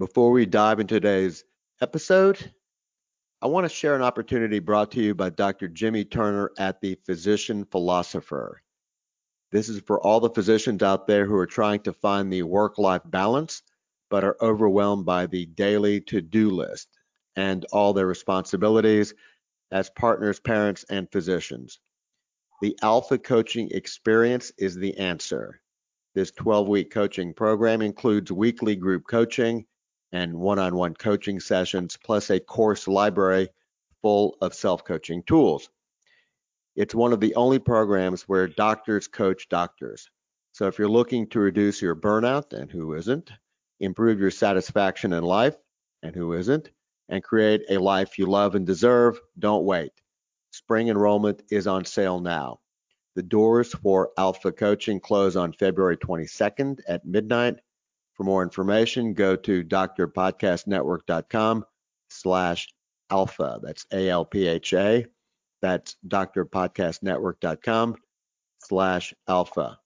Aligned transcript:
Before 0.00 0.30
we 0.30 0.46
dive 0.46 0.80
into 0.80 0.94
today's 0.94 1.44
episode, 1.82 2.54
I 3.42 3.48
want 3.48 3.66
to 3.66 3.68
share 3.68 3.94
an 3.94 4.00
opportunity 4.00 4.58
brought 4.58 4.90
to 4.92 5.02
you 5.02 5.14
by 5.14 5.28
Dr. 5.28 5.68
Jimmy 5.68 6.06
Turner 6.06 6.52
at 6.56 6.80
the 6.80 6.94
Physician 7.04 7.66
Philosopher. 7.66 8.62
This 9.52 9.68
is 9.68 9.82
for 9.82 10.00
all 10.00 10.18
the 10.18 10.30
physicians 10.30 10.82
out 10.82 11.06
there 11.06 11.26
who 11.26 11.36
are 11.36 11.46
trying 11.46 11.80
to 11.80 11.92
find 11.92 12.32
the 12.32 12.44
work 12.44 12.78
life 12.78 13.02
balance, 13.04 13.62
but 14.08 14.24
are 14.24 14.38
overwhelmed 14.40 15.04
by 15.04 15.26
the 15.26 15.44
daily 15.44 16.00
to 16.00 16.22
do 16.22 16.48
list 16.48 16.88
and 17.36 17.66
all 17.70 17.92
their 17.92 18.06
responsibilities 18.06 19.12
as 19.70 19.90
partners, 19.90 20.40
parents, 20.40 20.82
and 20.88 21.12
physicians. 21.12 21.78
The 22.62 22.74
Alpha 22.80 23.18
Coaching 23.18 23.68
Experience 23.72 24.50
is 24.56 24.74
the 24.74 24.96
answer. 24.96 25.60
This 26.14 26.30
12 26.30 26.68
week 26.68 26.90
coaching 26.90 27.34
program 27.34 27.82
includes 27.82 28.32
weekly 28.32 28.76
group 28.76 29.04
coaching 29.06 29.66
and 30.12 30.34
one 30.34 30.58
on 30.58 30.74
one 30.74 30.94
coaching 30.94 31.40
sessions, 31.40 31.96
plus 31.96 32.30
a 32.30 32.40
course 32.40 32.88
library 32.88 33.48
full 34.02 34.36
of 34.40 34.54
self 34.54 34.84
coaching 34.84 35.22
tools. 35.22 35.68
It's 36.76 36.94
one 36.94 37.12
of 37.12 37.20
the 37.20 37.34
only 37.34 37.58
programs 37.58 38.22
where 38.22 38.48
doctors 38.48 39.06
coach 39.08 39.48
doctors. 39.48 40.08
So 40.52 40.66
if 40.66 40.78
you're 40.78 40.88
looking 40.88 41.28
to 41.28 41.40
reduce 41.40 41.82
your 41.82 41.94
burnout, 41.94 42.52
and 42.52 42.70
who 42.70 42.94
isn't, 42.94 43.30
improve 43.78 44.20
your 44.20 44.30
satisfaction 44.30 45.12
in 45.12 45.22
life, 45.22 45.56
and 46.02 46.14
who 46.14 46.32
isn't, 46.32 46.70
and 47.08 47.22
create 47.22 47.62
a 47.68 47.78
life 47.78 48.18
you 48.18 48.26
love 48.26 48.54
and 48.54 48.66
deserve, 48.66 49.20
don't 49.38 49.64
wait. 49.64 49.92
Spring 50.52 50.88
enrollment 50.88 51.42
is 51.50 51.66
on 51.66 51.84
sale 51.84 52.20
now. 52.20 52.60
The 53.14 53.22
doors 53.22 53.72
for 53.72 54.10
Alpha 54.16 54.52
Coaching 54.52 55.00
close 55.00 55.36
on 55.36 55.52
February 55.52 55.96
22nd 55.96 56.80
at 56.88 57.04
midnight. 57.04 57.56
For 58.20 58.24
more 58.24 58.42
information, 58.42 59.14
go 59.14 59.34
to 59.34 59.64
drpodcastnetwork.com 59.64 61.64
slash 62.10 62.68
alpha. 63.10 63.60
That's 63.62 63.86
A-L-P-H-A. 63.94 65.06
That's 65.62 65.96
drpodcastnetwork.com 66.06 67.96
slash 68.58 69.14
alpha. 69.26 69.78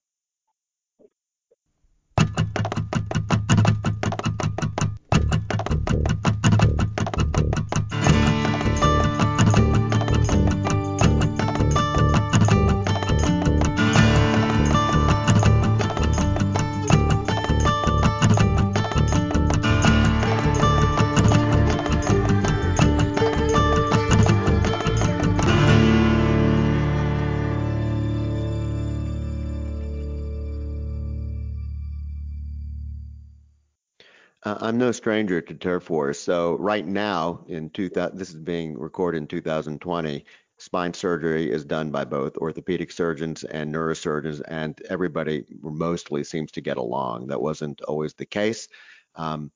I'm 34.75 34.79
no 34.79 34.91
stranger 34.91 35.41
to 35.41 35.55
turf 35.55 35.89
wars. 35.89 36.19
So 36.19 36.57
right 36.57 36.85
now, 36.85 37.45
in 37.47 37.71
2000, 37.71 38.19
this 38.19 38.31
is 38.31 38.35
being 38.35 38.77
recorded 38.77 39.19
in 39.19 39.29
2020. 39.29 40.25
Spine 40.59 40.93
surgery 40.93 41.49
is 41.49 41.65
done 41.65 41.93
by 41.93 42.05
both 42.05 42.37
orthopedic 42.39 42.91
surgeons 42.91 43.45
and 43.45 43.73
neurosurgeons, 43.73 44.43
and 44.49 44.77
everybody 44.91 45.45
mostly 45.63 46.25
seems 46.25 46.51
to 46.51 46.61
get 46.61 46.77
along. 46.77 47.29
That 47.29 47.41
wasn't 47.41 47.83
always 47.83 48.15
the 48.15 48.27
case. 48.27 48.67
Um, 49.15 49.53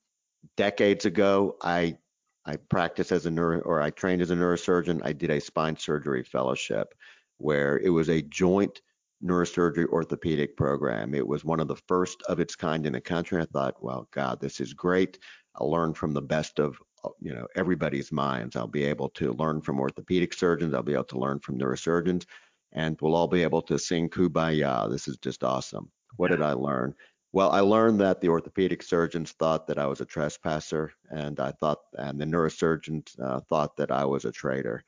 decades 0.55 1.03
ago, 1.03 1.57
I 1.61 1.97
I 2.45 2.55
practiced 2.55 3.11
as 3.11 3.25
a 3.25 3.31
neuro 3.31 3.59
or 3.59 3.81
I 3.81 3.89
trained 3.89 4.21
as 4.21 4.31
a 4.31 4.35
neurosurgeon. 4.35 5.01
I 5.03 5.11
did 5.11 5.31
a 5.31 5.41
spine 5.41 5.75
surgery 5.75 6.23
fellowship 6.23 6.93
where 7.39 7.77
it 7.77 7.89
was 7.89 8.07
a 8.07 8.21
joint 8.21 8.79
neurosurgery 9.23 9.87
orthopedic 9.87 10.55
program. 10.55 11.13
It 11.13 11.27
was 11.27 11.43
one 11.43 11.59
of 11.59 11.67
the 11.67 11.75
first 11.87 12.21
of 12.23 12.39
its 12.39 12.55
kind 12.55 12.85
in 12.85 12.93
the 12.93 13.01
country. 13.01 13.41
I 13.41 13.45
thought, 13.45 13.83
well, 13.83 14.07
God, 14.11 14.39
this 14.39 14.59
is 14.59 14.73
great. 14.73 15.19
I'll 15.55 15.69
learn 15.71 15.93
from 15.93 16.13
the 16.13 16.21
best 16.21 16.59
of 16.59 16.77
you 17.19 17.33
know 17.33 17.47
everybody's 17.55 18.11
minds. 18.11 18.55
I'll 18.55 18.67
be 18.67 18.83
able 18.83 19.09
to 19.09 19.33
learn 19.33 19.61
from 19.61 19.79
orthopedic 19.79 20.33
surgeons. 20.33 20.73
I'll 20.73 20.83
be 20.83 20.93
able 20.93 21.03
to 21.05 21.19
learn 21.19 21.39
from 21.39 21.57
neurosurgeons, 21.57 22.25
and 22.73 22.97
we'll 23.01 23.15
all 23.15 23.27
be 23.27 23.43
able 23.43 23.61
to 23.63 23.79
sing 23.79 24.09
"Kumbaya." 24.09 24.89
This 24.89 25.07
is 25.07 25.17
just 25.17 25.43
awesome. 25.43 25.89
What 26.17 26.31
did 26.31 26.41
I 26.41 26.53
learn? 26.53 26.95
Well, 27.31 27.51
I 27.51 27.59
learned 27.59 28.01
that 28.01 28.21
the 28.21 28.29
orthopedic 28.29 28.81
surgeons 28.81 29.31
thought 29.33 29.67
that 29.67 29.77
I 29.77 29.85
was 29.85 30.01
a 30.01 30.05
trespasser, 30.05 30.91
and 31.11 31.39
I 31.39 31.51
thought, 31.51 31.79
and 31.93 32.19
the 32.19 32.25
neurosurgeons 32.25 33.19
uh, 33.19 33.41
thought 33.41 33.77
that 33.77 33.91
I 33.91 34.03
was 34.05 34.25
a 34.25 34.31
traitor. 34.31 34.83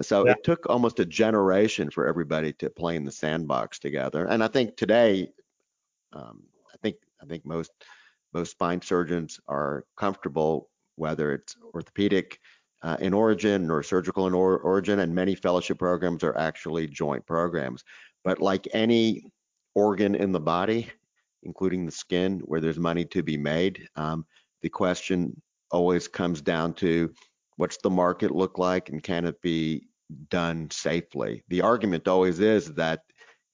So 0.00 0.26
yeah. 0.26 0.32
it 0.32 0.44
took 0.44 0.66
almost 0.70 1.00
a 1.00 1.04
generation 1.04 1.90
for 1.90 2.06
everybody 2.06 2.54
to 2.54 2.70
play 2.70 2.96
in 2.96 3.04
the 3.04 3.12
sandbox 3.12 3.78
together. 3.78 4.26
And 4.26 4.42
I 4.42 4.48
think 4.48 4.76
today, 4.76 5.28
um, 6.14 6.42
I 6.72 6.76
think 6.82 6.96
I 7.22 7.26
think 7.26 7.44
most 7.44 7.70
most 8.32 8.52
spine 8.52 8.80
surgeons 8.80 9.38
are 9.48 9.84
comfortable 9.96 10.70
whether 10.96 11.32
it's 11.32 11.56
orthopedic 11.74 12.38
uh, 12.82 12.96
in 13.00 13.14
origin 13.14 13.70
or 13.70 13.82
surgical 13.82 14.26
in 14.26 14.34
or- 14.34 14.58
origin, 14.58 15.00
and 15.00 15.14
many 15.14 15.34
fellowship 15.34 15.78
programs 15.78 16.24
are 16.24 16.36
actually 16.36 16.86
joint 16.86 17.24
programs. 17.26 17.84
But 18.24 18.40
like 18.40 18.68
any 18.72 19.24
organ 19.74 20.14
in 20.14 20.32
the 20.32 20.40
body, 20.40 20.88
including 21.42 21.86
the 21.86 21.92
skin, 21.92 22.40
where 22.44 22.60
there's 22.60 22.78
money 22.78 23.04
to 23.06 23.22
be 23.22 23.36
made, 23.36 23.88
um, 23.96 24.26
the 24.62 24.68
question 24.68 25.40
always 25.70 26.08
comes 26.08 26.40
down 26.40 26.74
to 26.74 27.12
What's 27.56 27.78
the 27.78 27.90
market 27.90 28.30
look 28.30 28.58
like 28.58 28.88
and 28.88 29.02
can 29.02 29.24
it 29.24 29.40
be 29.42 29.88
done 30.28 30.70
safely? 30.70 31.42
The 31.48 31.62
argument 31.62 32.08
always 32.08 32.40
is 32.40 32.74
that 32.74 33.00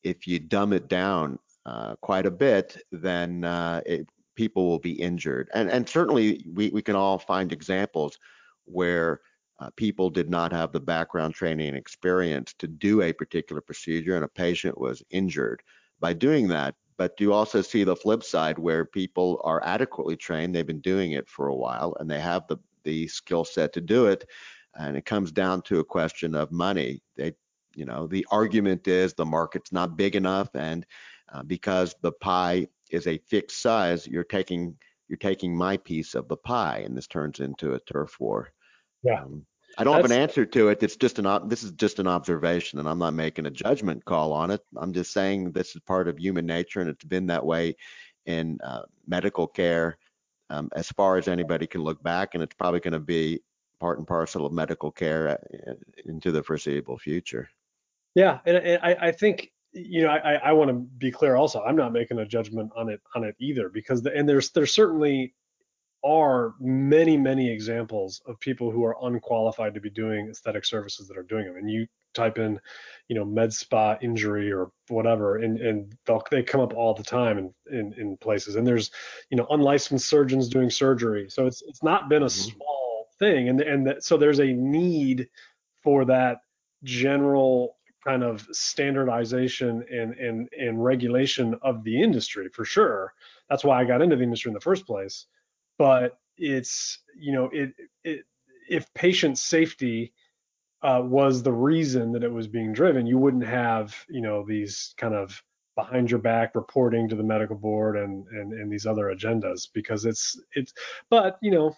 if 0.03 0.26
you 0.26 0.38
dumb 0.38 0.72
it 0.72 0.88
down 0.88 1.38
uh, 1.66 1.97
quite 2.00 2.26
a 2.26 2.31
bit, 2.31 2.81
then 2.92 3.44
uh, 3.44 3.81
it, 3.84 4.08
people 4.37 4.69
will 4.69 4.78
be 4.78 4.92
injured. 4.92 5.50
And, 5.53 5.70
and 5.70 5.88
certainly 5.88 6.44
we, 6.53 6.70
we 6.70 6.82
can 6.82 6.97
all 6.97 7.19
find 7.19 7.53
examples 7.53 8.16
where 8.64 9.20
uh, 9.60 9.70
people 9.76 10.08
did 10.08 10.31
not 10.31 10.53
have 10.53 10.72
the 10.72 10.81
background 10.81 11.34
training 11.34 11.69
and 11.69 11.76
experience 11.76 12.54
to 12.58 12.69
do 12.69 13.03
a 13.03 13.12
particular 13.12 13.60
procedure 13.60 14.14
and 14.14 14.25
a 14.25 14.28
patient 14.28 14.78
was 14.78 15.03
injured 15.10 15.62
by 15.98 16.12
doing 16.12 16.48
that. 16.48 16.75
But 16.97 17.20
you 17.20 17.32
also 17.32 17.62
see 17.62 17.84
the 17.84 17.97
flip 17.97 18.22
side 18.22 18.58
where 18.58 18.84
people 18.84 19.41
are 19.44 19.64
adequately 19.64 20.16
trained, 20.16 20.54
they've 20.54 20.66
been 20.66 20.81
doing 20.81 21.12
it 21.12 21.28
for 21.28 21.48
a 21.48 21.54
while, 21.54 21.97
and 21.98 22.10
they 22.10 22.20
have 22.20 22.47
the 22.48 22.58
the 22.84 23.08
skill 23.08 23.44
set 23.44 23.72
to 23.74 23.80
do 23.80 24.06
it. 24.06 24.24
And 24.74 24.96
it 24.96 25.04
comes 25.04 25.32
down 25.32 25.62
to 25.62 25.80
a 25.80 25.84
question 25.84 26.34
of 26.34 26.52
money. 26.52 27.02
They, 27.16 27.34
you 27.74 27.84
know, 27.84 28.06
the 28.06 28.26
argument 28.30 28.86
is 28.88 29.14
the 29.14 29.24
market's 29.24 29.72
not 29.72 29.96
big 29.96 30.16
enough, 30.16 30.50
and 30.54 30.86
uh, 31.32 31.42
because 31.42 31.94
the 32.00 32.12
pie 32.12 32.68
is 32.90 33.06
a 33.06 33.18
fixed 33.18 33.60
size, 33.60 34.06
you're 34.06 34.24
taking 34.24 34.76
you're 35.08 35.16
taking 35.16 35.56
my 35.56 35.76
piece 35.78 36.14
of 36.14 36.28
the 36.28 36.36
pie, 36.36 36.82
and 36.84 36.96
this 36.96 37.06
turns 37.06 37.40
into 37.40 37.74
a 37.74 37.80
turf 37.80 38.20
war. 38.20 38.52
Yeah. 39.02 39.22
Um, 39.22 39.46
I 39.76 39.84
don't 39.84 39.94
That's, 39.94 40.10
have 40.10 40.18
an 40.18 40.22
answer 40.22 40.46
to 40.46 40.68
it. 40.68 40.82
It's 40.82 40.96
just 40.96 41.18
an 41.18 41.48
this 41.48 41.62
is 41.62 41.72
just 41.72 41.98
an 41.98 42.08
observation, 42.08 42.78
and 42.78 42.88
I'm 42.88 42.98
not 42.98 43.14
making 43.14 43.46
a 43.46 43.50
judgment 43.50 44.04
call 44.04 44.32
on 44.32 44.50
it. 44.50 44.60
I'm 44.76 44.92
just 44.92 45.12
saying 45.12 45.52
this 45.52 45.76
is 45.76 45.82
part 45.82 46.08
of 46.08 46.18
human 46.18 46.46
nature, 46.46 46.80
and 46.80 46.90
it's 46.90 47.04
been 47.04 47.26
that 47.26 47.44
way 47.44 47.76
in 48.26 48.58
uh, 48.64 48.82
medical 49.06 49.46
care 49.46 49.98
um, 50.50 50.69
as 50.75 50.88
far 50.88 51.16
as 51.16 51.28
anybody 51.28 51.66
can 51.66 51.82
look 51.82 52.03
back, 52.03 52.34
and 52.34 52.42
it's 52.42 52.54
probably 52.54 52.81
going 52.81 52.92
to 52.92 53.00
be 53.00 53.41
part 53.81 53.98
and 53.98 54.06
parcel 54.06 54.47
of 54.47 54.53
medical 54.53 54.91
care 54.91 55.28
uh, 55.28 55.72
into 56.06 56.32
the 56.32 56.42
foreseeable 56.42 56.98
future. 56.98 57.48
Yeah, 58.14 58.38
and, 58.44 58.56
and 58.56 58.82
I, 58.82 59.08
I, 59.08 59.12
think 59.12 59.53
you 59.72 60.03
know 60.03 60.08
I, 60.08 60.34
I 60.34 60.53
want 60.53 60.70
to 60.70 60.75
be 60.75 61.10
clear 61.10 61.37
also. 61.37 61.62
I'm 61.62 61.76
not 61.76 61.92
making 61.92 62.19
a 62.19 62.26
judgment 62.26 62.72
on 62.76 62.88
it 62.88 63.00
on 63.14 63.25
it 63.25 63.37
either 63.38 63.69
because 63.69 64.03
the, 64.03 64.12
and 64.14 64.28
there's 64.28 64.50
there 64.50 64.66
certainly 64.66 65.34
are 66.04 66.54
many 66.60 67.17
many 67.17 67.50
examples 67.50 68.22
of 68.26 68.38
people 68.40 68.70
who 68.70 68.84
are 68.84 68.96
unqualified 69.02 69.75
to 69.75 69.81
be 69.81 69.90
doing 69.90 70.28
aesthetic 70.31 70.64
services 70.64 71.08
that 71.08 71.19
are 71.19 71.25
doing 71.25 71.44
them 71.44 71.56
and 71.56 71.69
you 71.69 71.87
type 72.19 72.38
in 72.38 72.61
you 73.09 73.17
know 73.17 73.25
med 73.25 73.53
spa 73.53 73.97
injury 74.03 74.53
or 74.53 74.70
whatever 74.88 75.37
and 75.37 75.59
and 75.59 75.97
they 76.31 76.43
come 76.43 76.61
up 76.61 76.75
all 76.75 76.94
the 76.94 77.03
time 77.03 77.38
in, 77.38 77.55
in 77.70 77.94
in 77.94 78.17
places. 78.17 78.56
And 78.56 78.67
there's 78.67 78.91
you 79.31 79.37
know 79.37 79.47
unlicensed 79.50 80.09
surgeons 80.09 80.49
doing 80.49 80.70
surgery. 80.70 81.29
So 81.31 81.47
it's 81.47 81.62
it's 81.62 81.82
not 81.82 82.09
been 82.09 82.23
a 82.23 82.26
mm-hmm. 82.26 82.50
small 82.50 83.09
thing. 83.19 83.49
And 83.49 83.61
and 83.61 83.87
that, 83.87 84.05
so 84.05 84.17
there's 84.17 84.41
a 84.41 84.53
need 84.53 85.29
for 85.82 86.05
that 86.06 86.38
general 86.85 87.76
kind 88.05 88.23
of 88.23 88.47
standardization 88.53 89.85
and 89.91 90.15
and 90.15 90.49
and 90.59 90.82
regulation 90.82 91.55
of 91.62 91.85
the 91.85 92.03
industry 92.03 92.49
for 92.49 92.65
sure. 92.65 93.12
That's 93.49 93.65
why 93.65 93.81
I 93.81 93.85
got 93.85 94.03
into 94.03 94.17
the 94.17 94.23
industry 94.23 94.50
in 94.50 94.55
the 94.55 94.61
first 94.61 94.87
place. 94.87 95.26
But 95.79 96.19
it's 96.37 96.99
you 97.19 97.32
know 97.32 97.50
it, 97.53 97.73
it 98.05 98.25
if 98.69 98.93
patient 98.94 99.38
safety 99.38 100.12
uh, 100.82 101.02
was 101.04 101.42
the 101.42 101.52
reason 101.52 102.12
that 102.12 102.22
it 102.22 102.32
was 102.32 102.46
being 102.46 102.72
driven, 102.72 103.06
you 103.06 103.19
wouldn't 103.19 103.46
have 103.46 103.94
you 104.08 104.20
know 104.20 104.44
these 104.46 104.94
kind 104.96 105.14
of 105.14 105.42
behind 105.78 106.10
your 106.10 106.19
back 106.19 106.56
reporting 106.56 107.08
to 107.08 107.14
the 107.14 107.22
medical 107.22 107.54
board 107.54 107.96
and 107.96 108.26
and, 108.28 108.52
and 108.52 108.70
these 108.70 108.84
other 108.84 109.14
agendas 109.14 109.69
because 109.72 110.04
it's 110.04 110.36
it's 110.54 110.72
but 111.08 111.38
you 111.40 111.52
know 111.52 111.72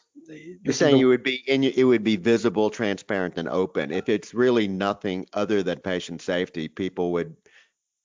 you're 0.63 0.73
saying 0.73 0.95
the, 0.95 1.01
you 1.01 1.09
would 1.09 1.23
be 1.23 1.45
and 1.49 1.65
it 1.65 1.85
would 1.85 2.03
be 2.03 2.17
visible 2.17 2.71
transparent 2.71 3.37
and 3.37 3.49
open. 3.49 3.91
If 3.91 4.09
it's 4.09 4.33
really 4.33 4.67
nothing 4.67 5.27
other 5.35 5.63
than 5.63 5.81
patient 5.81 6.23
safety 6.23 6.67
people 6.67 7.13
would 7.13 7.37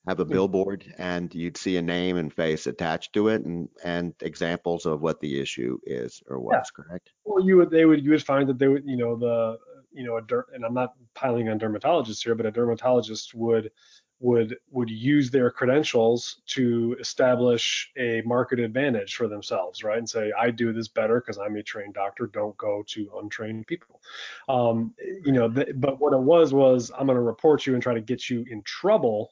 have 0.06 0.19
a 0.19 0.25
billboard 0.25 0.86
and 0.98 1.33
you'd 1.33 1.57
see 1.57 1.77
a 1.77 1.81
name 1.81 2.18
and 2.18 2.31
face 2.31 2.68
attached 2.68 3.13
to 3.13 3.30
it 3.30 3.45
and 3.45 3.69
and 3.83 4.13
examples 4.21 4.86
of 4.86 5.01
what 5.01 5.19
the 5.21 5.39
issue 5.39 5.77
is 5.86 6.21
or 6.27 6.39
was 6.39 6.53
yeah. 6.56 6.83
correct? 6.83 7.09
Well 7.24 7.45
you 7.45 7.56
would 7.56 7.69
they 7.69 7.86
would 7.86 8.03
you 8.03 8.12
would 8.12 8.24
find 8.24 8.50
that 8.50 8.59
they 8.59 8.68
would 8.68 8.83
you 8.86 8.98
know 8.98 9.15
the 9.15 9.57
you 9.95 10.03
know 10.03 10.18
a 10.18 10.21
dirt 10.21 10.47
and 10.53 10.65
i'm 10.65 10.74
not 10.74 10.94
piling 11.15 11.50
on 11.50 11.59
dermatologists 11.59 12.24
here 12.24 12.36
but 12.36 12.45
a 12.45 12.51
dermatologist 12.51 13.33
would 13.33 13.71
would 14.19 14.57
would 14.71 14.89
use 14.89 15.30
their 15.30 15.51
credentials 15.51 16.42
to 16.47 16.95
establish 17.00 17.92
a 17.97 18.21
market 18.25 18.59
advantage 18.59 19.15
for 19.15 19.27
themselves, 19.27 19.83
right? 19.83 19.97
And 19.97 20.09
say, 20.09 20.31
I 20.38 20.51
do 20.51 20.71
this 20.71 20.88
better 20.88 21.19
because 21.19 21.38
I'm 21.38 21.56
a 21.57 21.63
trained 21.63 21.95
doctor. 21.95 22.27
Don't 22.27 22.57
go 22.57 22.83
to 22.88 23.12
untrained 23.21 23.68
people. 23.68 24.01
Um, 24.47 24.94
you 25.25 25.31
know, 25.33 25.50
th- 25.50 25.69
but 25.75 26.00
what 26.00 26.13
it 26.13 26.19
was 26.19 26.53
was 26.53 26.91
I'm 26.98 27.07
going 27.07 27.18
to 27.18 27.21
report 27.21 27.65
you 27.65 27.74
and 27.74 27.83
try 27.83 27.94
to 27.94 28.01
get 28.01 28.30
you 28.30 28.45
in 28.50 28.62
trouble, 28.63 29.31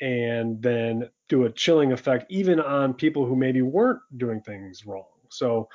and 0.00 0.60
then 0.62 1.08
do 1.28 1.44
a 1.44 1.50
chilling 1.50 1.92
effect 1.92 2.26
even 2.30 2.60
on 2.60 2.94
people 2.94 3.24
who 3.24 3.36
maybe 3.36 3.62
weren't 3.62 4.00
doing 4.16 4.40
things 4.42 4.84
wrong. 4.86 5.04
So 5.30 5.68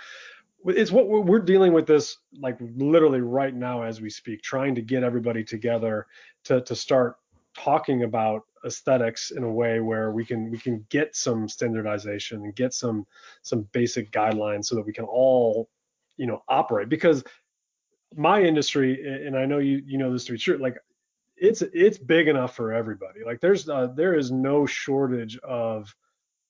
it's 0.65 0.91
what 0.91 1.07
we're, 1.07 1.39
dealing 1.39 1.73
with 1.73 1.85
this 1.85 2.17
like 2.39 2.57
literally 2.75 3.21
right 3.21 3.53
now 3.53 3.83
as 3.83 4.01
we 4.01 4.09
speak, 4.09 4.41
trying 4.41 4.75
to 4.75 4.81
get 4.81 5.03
everybody 5.03 5.43
together 5.43 6.07
to 6.45 6.61
to 6.61 6.75
start 6.75 7.17
talking 7.55 8.03
about 8.03 8.43
aesthetics 8.65 9.31
in 9.31 9.43
a 9.43 9.51
way 9.51 9.79
where 9.79 10.11
we 10.11 10.25
can 10.25 10.49
we 10.49 10.57
can 10.57 10.85
get 10.89 11.15
some 11.15 11.47
standardization 11.47 12.43
and 12.43 12.55
get 12.55 12.73
some 12.73 13.05
some 13.43 13.67
basic 13.71 14.11
guidelines 14.11 14.65
so 14.65 14.75
that 14.75 14.85
we 14.85 14.93
can 14.93 15.05
all 15.05 15.69
you 16.17 16.25
know 16.25 16.43
operate. 16.47 16.89
Because 16.89 17.23
my 18.15 18.41
industry 18.41 19.25
and 19.25 19.37
I 19.37 19.45
know 19.45 19.59
you 19.59 19.81
you 19.85 19.97
know 19.97 20.11
this 20.11 20.25
to 20.25 20.31
be 20.31 20.37
true 20.37 20.57
like 20.57 20.77
it's 21.37 21.61
it's 21.61 21.97
big 21.97 22.27
enough 22.27 22.55
for 22.55 22.73
everybody. 22.73 23.23
Like 23.25 23.41
there's 23.41 23.69
uh, 23.69 23.87
there 23.95 24.15
is 24.15 24.31
no 24.31 24.65
shortage 24.65 25.37
of 25.39 25.93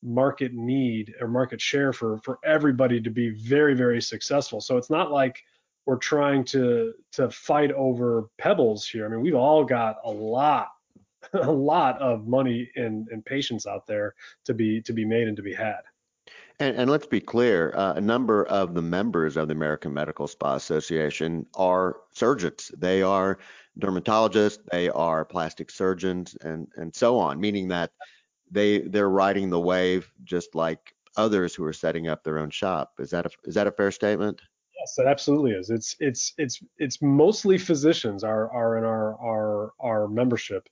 market 0.03 0.53
need 0.53 1.13
or 1.19 1.27
market 1.27 1.59
share 1.59 1.91
for 1.91 2.19
for 2.19 2.39
everybody 2.43 3.01
to 3.01 3.09
be 3.09 3.29
very 3.29 3.73
very 3.73 4.01
successful 4.01 4.61
so 4.61 4.77
it's 4.77 4.89
not 4.89 5.11
like 5.11 5.41
we're 5.85 5.97
trying 5.97 6.43
to 6.43 6.93
to 7.11 7.29
fight 7.29 7.71
over 7.71 8.29
pebbles 8.37 8.87
here 8.87 9.05
i 9.05 9.09
mean 9.09 9.21
we've 9.21 9.35
all 9.35 9.63
got 9.63 9.97
a 10.03 10.11
lot 10.11 10.69
a 11.33 11.51
lot 11.51 11.99
of 12.01 12.27
money 12.27 12.69
and, 12.75 13.07
and 13.09 13.25
patients 13.25 13.65
out 13.65 13.87
there 13.87 14.15
to 14.45 14.53
be 14.53 14.81
to 14.81 14.93
be 14.93 15.05
made 15.05 15.27
and 15.27 15.37
to 15.37 15.43
be 15.43 15.53
had. 15.53 15.81
And, 16.59 16.77
and 16.77 16.89
let's 16.89 17.05
be 17.05 17.19
clear, 17.19 17.73
uh, 17.75 17.95
a 17.95 18.01
number 18.01 18.45
of 18.45 18.73
the 18.73 18.81
members 18.81 19.35
of 19.35 19.49
the 19.49 19.53
American 19.53 19.93
Medical 19.93 20.25
Spa 20.25 20.55
Association 20.55 21.45
are 21.53 21.97
surgeons. 22.13 22.71
They 22.77 23.01
are 23.01 23.39
dermatologists, 23.77 24.59
they 24.71 24.87
are 24.89 25.25
plastic 25.25 25.69
surgeons, 25.69 26.37
and 26.41 26.67
and 26.77 26.95
so 26.95 27.19
on. 27.19 27.39
Meaning 27.39 27.67
that 27.69 27.91
they 28.55 28.79
they're 28.79 29.09
riding 29.09 29.49
the 29.49 29.59
wave 29.59 30.11
just 30.23 30.55
like 30.55 30.95
others 31.17 31.53
who 31.53 31.63
are 31.65 31.73
setting 31.73 32.07
up 32.07 32.23
their 32.23 32.39
own 32.39 32.49
shop. 32.49 32.93
Is 32.99 33.11
that 33.11 33.25
a 33.25 33.29
is 33.43 33.53
that 33.55 33.67
a 33.67 33.71
fair 33.71 33.91
statement? 33.91 34.41
Yes, 34.79 34.95
it 34.97 35.07
absolutely 35.07 35.51
is. 35.51 35.69
It's 35.69 35.95
it's 35.99 36.33
it's 36.37 36.63
it's 36.77 37.01
mostly 37.01 37.57
physicians 37.57 38.23
are 38.23 38.49
are 38.51 38.77
in 38.77 38.83
our 38.85 39.19
our 39.19 39.73
our 39.79 40.07
membership. 40.07 40.69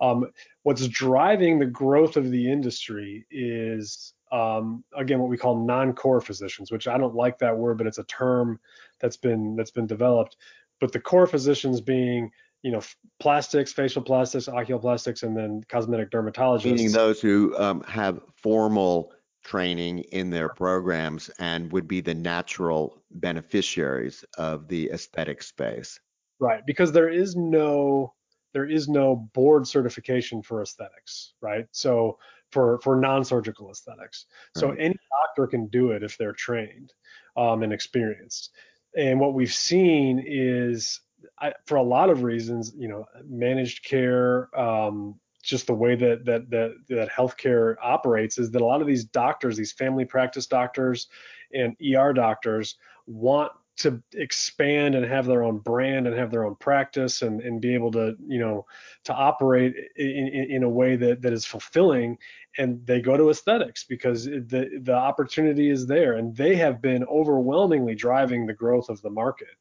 Um, 0.00 0.30
what's 0.62 0.88
driving 0.88 1.58
the 1.58 1.66
growth 1.66 2.16
of 2.16 2.30
the 2.30 2.50
industry 2.50 3.26
is 3.30 4.14
um, 4.32 4.82
again 4.96 5.20
what 5.20 5.28
we 5.28 5.36
call 5.36 5.64
non-core 5.64 6.22
physicians, 6.22 6.72
which 6.72 6.88
I 6.88 6.96
don't 6.96 7.14
like 7.14 7.38
that 7.38 7.56
word, 7.56 7.78
but 7.78 7.86
it's 7.86 7.98
a 7.98 8.04
term 8.04 8.58
that's 8.98 9.16
been 9.16 9.56
that's 9.56 9.70
been 9.70 9.86
developed. 9.86 10.36
But 10.80 10.92
the 10.92 11.00
core 11.00 11.26
physicians 11.26 11.80
being 11.80 12.30
you 12.66 12.72
know 12.72 12.80
plastics, 13.20 13.72
facial 13.72 14.02
plastics, 14.02 14.46
oculoplastics, 14.46 15.22
and 15.22 15.36
then 15.36 15.62
cosmetic 15.68 16.10
dermatologists. 16.10 16.64
Meaning 16.64 16.90
those 16.90 17.20
who 17.20 17.56
um, 17.56 17.80
have 17.82 18.20
formal 18.42 19.12
training 19.44 20.00
in 20.10 20.30
their 20.30 20.48
programs 20.48 21.30
and 21.38 21.70
would 21.70 21.86
be 21.86 22.00
the 22.00 22.12
natural 22.12 23.00
beneficiaries 23.12 24.24
of 24.36 24.66
the 24.66 24.90
aesthetic 24.90 25.44
space. 25.44 26.00
Right, 26.40 26.62
because 26.66 26.90
there 26.90 27.08
is 27.08 27.36
no 27.36 28.12
there 28.52 28.68
is 28.68 28.88
no 28.88 29.30
board 29.32 29.68
certification 29.68 30.42
for 30.42 30.60
aesthetics, 30.60 31.34
right? 31.40 31.66
So 31.70 32.18
for 32.50 32.80
for 32.80 32.96
non-surgical 32.96 33.70
aesthetics, 33.70 34.26
so 34.56 34.72
any 34.72 34.96
doctor 35.22 35.46
can 35.46 35.68
do 35.68 35.92
it 35.92 36.02
if 36.02 36.18
they're 36.18 36.32
trained 36.32 36.92
um, 37.36 37.62
and 37.62 37.72
experienced. 37.72 38.50
And 38.96 39.20
what 39.20 39.34
we've 39.34 39.52
seen 39.52 40.24
is, 40.26 41.00
I, 41.38 41.52
for 41.66 41.76
a 41.76 41.82
lot 41.82 42.10
of 42.10 42.22
reasons, 42.22 42.72
you 42.76 42.88
know, 42.88 43.06
managed 43.26 43.84
care, 43.84 44.48
um, 44.58 45.18
just 45.42 45.66
the 45.66 45.74
way 45.74 45.94
that 45.94 46.24
that 46.24 46.50
that 46.50 46.74
that 46.88 47.08
healthcare 47.10 47.76
operates 47.82 48.38
is 48.38 48.50
that 48.50 48.62
a 48.62 48.64
lot 48.64 48.80
of 48.80 48.86
these 48.86 49.04
doctors, 49.04 49.56
these 49.56 49.72
family 49.72 50.04
practice 50.04 50.46
doctors 50.46 51.08
and 51.52 51.76
ER 51.80 52.12
doctors, 52.12 52.76
want 53.06 53.52
to 53.76 54.02
expand 54.14 54.94
and 54.94 55.04
have 55.04 55.26
their 55.26 55.42
own 55.44 55.58
brand 55.58 56.06
and 56.06 56.16
have 56.16 56.30
their 56.30 56.46
own 56.46 56.56
practice 56.56 57.20
and, 57.20 57.42
and 57.42 57.60
be 57.60 57.74
able 57.74 57.90
to 57.92 58.16
you 58.26 58.40
know 58.40 58.66
to 59.04 59.12
operate 59.12 59.74
in, 59.96 60.06
in, 60.06 60.50
in 60.50 60.62
a 60.62 60.68
way 60.68 60.96
that, 60.96 61.22
that 61.22 61.32
is 61.32 61.44
fulfilling. 61.44 62.18
And 62.58 62.84
they 62.86 63.00
go 63.00 63.16
to 63.16 63.30
aesthetics 63.30 63.84
because 63.84 64.24
the 64.24 64.80
the 64.82 64.94
opportunity 64.94 65.70
is 65.70 65.86
there. 65.86 66.14
And 66.14 66.34
they 66.34 66.56
have 66.56 66.82
been 66.82 67.04
overwhelmingly 67.04 67.94
driving 67.94 68.46
the 68.46 68.54
growth 68.54 68.88
of 68.88 69.00
the 69.02 69.10
market 69.10 69.56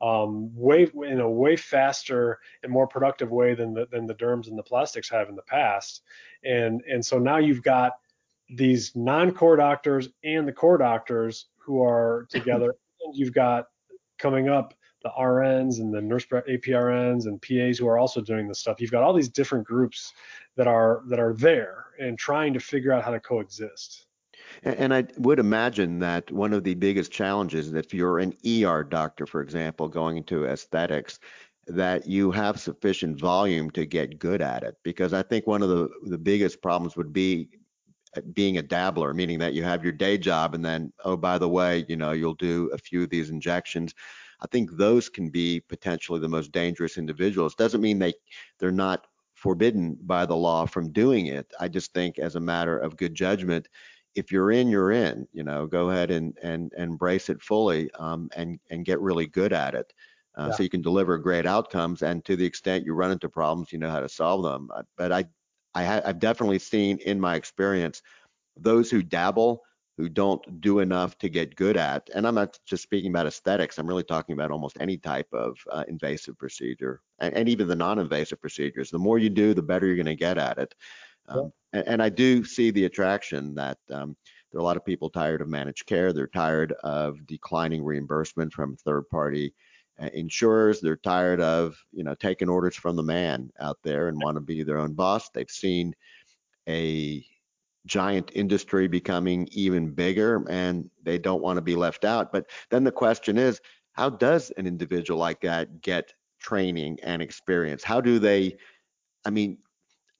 um, 0.00 0.50
way 0.54 0.88
in 1.06 1.20
a 1.20 1.30
way 1.30 1.56
faster 1.56 2.38
and 2.62 2.72
more 2.72 2.86
productive 2.86 3.30
way 3.30 3.54
than 3.54 3.72
the 3.72 3.86
than 3.90 4.06
the 4.06 4.14
derms 4.14 4.48
and 4.48 4.58
the 4.58 4.62
plastics 4.62 5.08
have 5.08 5.28
in 5.28 5.34
the 5.34 5.42
past 5.42 6.02
and 6.44 6.82
and 6.82 7.04
so 7.04 7.18
now 7.18 7.38
you've 7.38 7.62
got 7.62 7.92
these 8.50 8.94
non-core 8.94 9.56
doctors 9.56 10.08
and 10.22 10.46
the 10.46 10.52
core 10.52 10.78
doctors 10.78 11.46
who 11.58 11.82
are 11.82 12.26
together 12.30 12.76
and 13.04 13.16
you've 13.16 13.32
got 13.32 13.66
coming 14.18 14.48
up 14.48 14.74
the 15.02 15.10
RNs 15.10 15.78
and 15.78 15.94
the 15.94 16.00
nurse 16.00 16.26
APRNs 16.26 17.26
and 17.26 17.40
PAs 17.40 17.78
who 17.78 17.86
are 17.86 17.96
also 17.98 18.20
doing 18.20 18.48
this 18.48 18.58
stuff. 18.58 18.80
You've 18.80 18.90
got 18.90 19.04
all 19.04 19.14
these 19.14 19.28
different 19.28 19.64
groups 19.64 20.12
that 20.56 20.66
are 20.66 21.02
that 21.08 21.20
are 21.20 21.32
there 21.34 21.86
and 22.00 22.18
trying 22.18 22.52
to 22.54 22.60
figure 22.60 22.92
out 22.92 23.04
how 23.04 23.12
to 23.12 23.20
coexist. 23.20 24.05
And 24.62 24.92
I 24.94 25.06
would 25.18 25.38
imagine 25.38 25.98
that 26.00 26.30
one 26.30 26.52
of 26.52 26.64
the 26.64 26.74
biggest 26.74 27.12
challenges, 27.12 27.72
if 27.72 27.92
you're 27.94 28.18
an 28.18 28.34
ER 28.46 28.84
doctor, 28.84 29.26
for 29.26 29.42
example, 29.42 29.88
going 29.88 30.16
into 30.16 30.46
aesthetics, 30.46 31.18
that 31.66 32.06
you 32.06 32.30
have 32.30 32.60
sufficient 32.60 33.18
volume 33.18 33.70
to 33.72 33.84
get 33.86 34.18
good 34.18 34.40
at 34.40 34.62
it. 34.62 34.76
Because 34.82 35.12
I 35.12 35.22
think 35.22 35.46
one 35.46 35.62
of 35.62 35.68
the, 35.68 35.88
the 36.04 36.18
biggest 36.18 36.62
problems 36.62 36.96
would 36.96 37.12
be 37.12 37.48
being 38.32 38.58
a 38.58 38.62
dabbler, 38.62 39.12
meaning 39.12 39.38
that 39.40 39.52
you 39.52 39.62
have 39.62 39.82
your 39.82 39.92
day 39.92 40.16
job 40.16 40.54
and 40.54 40.64
then, 40.64 40.92
oh, 41.04 41.16
by 41.16 41.38
the 41.38 41.48
way, 41.48 41.84
you 41.88 41.96
know, 41.96 42.12
you'll 42.12 42.34
do 42.34 42.70
a 42.72 42.78
few 42.78 43.02
of 43.02 43.10
these 43.10 43.30
injections. 43.30 43.94
I 44.40 44.46
think 44.46 44.70
those 44.72 45.08
can 45.08 45.30
be 45.30 45.60
potentially 45.60 46.20
the 46.20 46.28
most 46.28 46.52
dangerous 46.52 46.98
individuals. 46.98 47.54
Doesn't 47.54 47.80
mean 47.80 47.98
they 47.98 48.14
they're 48.58 48.70
not 48.70 49.06
forbidden 49.34 49.98
by 50.02 50.26
the 50.26 50.36
law 50.36 50.66
from 50.66 50.92
doing 50.92 51.26
it. 51.26 51.52
I 51.60 51.68
just 51.68 51.92
think 51.92 52.18
as 52.18 52.36
a 52.36 52.40
matter 52.40 52.78
of 52.78 52.96
good 52.96 53.14
judgment, 53.14 53.68
if 54.16 54.32
you're 54.32 54.50
in, 54.50 54.68
you're 54.68 54.90
in. 54.90 55.28
You 55.32 55.44
know, 55.44 55.66
go 55.66 55.90
ahead 55.90 56.10
and 56.10 56.36
and, 56.42 56.72
and 56.76 56.90
embrace 56.90 57.28
it 57.28 57.40
fully 57.42 57.90
um, 57.92 58.28
and 58.34 58.58
and 58.70 58.84
get 58.84 59.00
really 59.00 59.26
good 59.26 59.52
at 59.52 59.74
it. 59.74 59.92
Uh, 60.36 60.48
yeah. 60.50 60.56
So 60.56 60.62
you 60.62 60.68
can 60.68 60.82
deliver 60.82 61.16
great 61.18 61.46
outcomes, 61.46 62.02
and 62.02 62.24
to 62.24 62.36
the 62.36 62.44
extent 62.44 62.84
you 62.84 62.94
run 62.94 63.12
into 63.12 63.28
problems, 63.28 63.72
you 63.72 63.78
know 63.78 63.90
how 63.90 64.00
to 64.00 64.08
solve 64.08 64.42
them. 64.42 64.70
But 64.96 65.12
I 65.12 65.26
I 65.74 65.84
ha- 65.84 66.02
I've 66.04 66.18
definitely 66.18 66.58
seen 66.58 66.98
in 66.98 67.20
my 67.20 67.36
experience 67.36 68.02
those 68.56 68.90
who 68.90 69.02
dabble 69.02 69.62
who 69.98 70.08
don't 70.10 70.60
do 70.60 70.80
enough 70.80 71.16
to 71.16 71.28
get 71.30 71.56
good 71.56 71.76
at, 71.76 72.10
and 72.14 72.26
I'm 72.26 72.34
not 72.34 72.58
just 72.66 72.82
speaking 72.82 73.10
about 73.10 73.26
aesthetics, 73.26 73.78
I'm 73.78 73.86
really 73.86 74.02
talking 74.02 74.34
about 74.34 74.50
almost 74.50 74.76
any 74.78 74.98
type 74.98 75.28
of 75.32 75.56
uh, 75.72 75.84
invasive 75.88 76.36
procedure 76.36 77.00
and, 77.18 77.34
and, 77.34 77.48
even 77.48 77.66
the 77.66 77.76
non 77.76 77.98
invasive 77.98 78.38
procedures. 78.38 78.90
The 78.90 78.98
more 78.98 79.18
you 79.18 79.30
do, 79.30 79.54
the 79.54 79.62
better 79.62 79.86
you're 79.86 79.96
going 79.96 80.04
to 80.04 80.14
get 80.14 80.36
at 80.36 80.58
it. 80.58 80.74
Um, 81.28 81.52
and, 81.72 81.88
and, 81.88 82.02
I 82.02 82.08
do 82.08 82.44
see 82.44 82.70
the 82.70 82.84
attraction 82.84 83.54
that 83.54 83.78
um, 83.90 84.16
there 84.50 84.58
are 84.58 84.62
a 84.62 84.64
lot 84.64 84.76
of 84.76 84.84
people 84.84 85.10
tired 85.10 85.40
of 85.40 85.48
managed 85.48 85.86
care, 85.86 86.12
they're 86.12 86.26
tired 86.26 86.72
of 86.84 87.26
declining 87.26 87.84
reimbursement 87.84 88.52
from 88.52 88.76
third 88.76 89.08
party 89.08 89.54
uh, 90.00 90.08
insurers. 90.14 90.80
They're 90.80 90.96
tired 90.96 91.40
of 91.40 91.76
you 91.92 92.04
know 92.04 92.14
taking 92.14 92.48
orders 92.48 92.76
from 92.76 92.96
the 92.96 93.02
man 93.02 93.50
out 93.60 93.78
there 93.82 94.08
and 94.08 94.20
want 94.22 94.36
to 94.36 94.40
be 94.40 94.62
their 94.62 94.78
own 94.78 94.92
boss. 94.92 95.30
They've 95.30 95.50
seen 95.50 95.94
a 96.68 97.24
giant 97.86 98.32
industry 98.34 98.88
becoming 98.88 99.48
even 99.52 99.92
bigger 99.92 100.44
and 100.48 100.90
they 101.04 101.18
don't 101.18 101.42
want 101.42 101.56
to 101.56 101.62
be 101.62 101.76
left 101.76 102.04
out. 102.04 102.32
But 102.32 102.46
then 102.70 102.82
the 102.82 102.92
question 102.92 103.38
is 103.38 103.60
how 103.92 104.10
does 104.10 104.50
an 104.56 104.66
individual 104.66 105.18
like 105.20 105.40
that 105.42 105.80
get 105.80 106.12
training 106.40 106.98
and 107.02 107.22
experience? 107.22 107.82
How 107.84 108.00
do 108.00 108.18
they 108.18 108.56
i 109.24 109.30
mean 109.30 109.58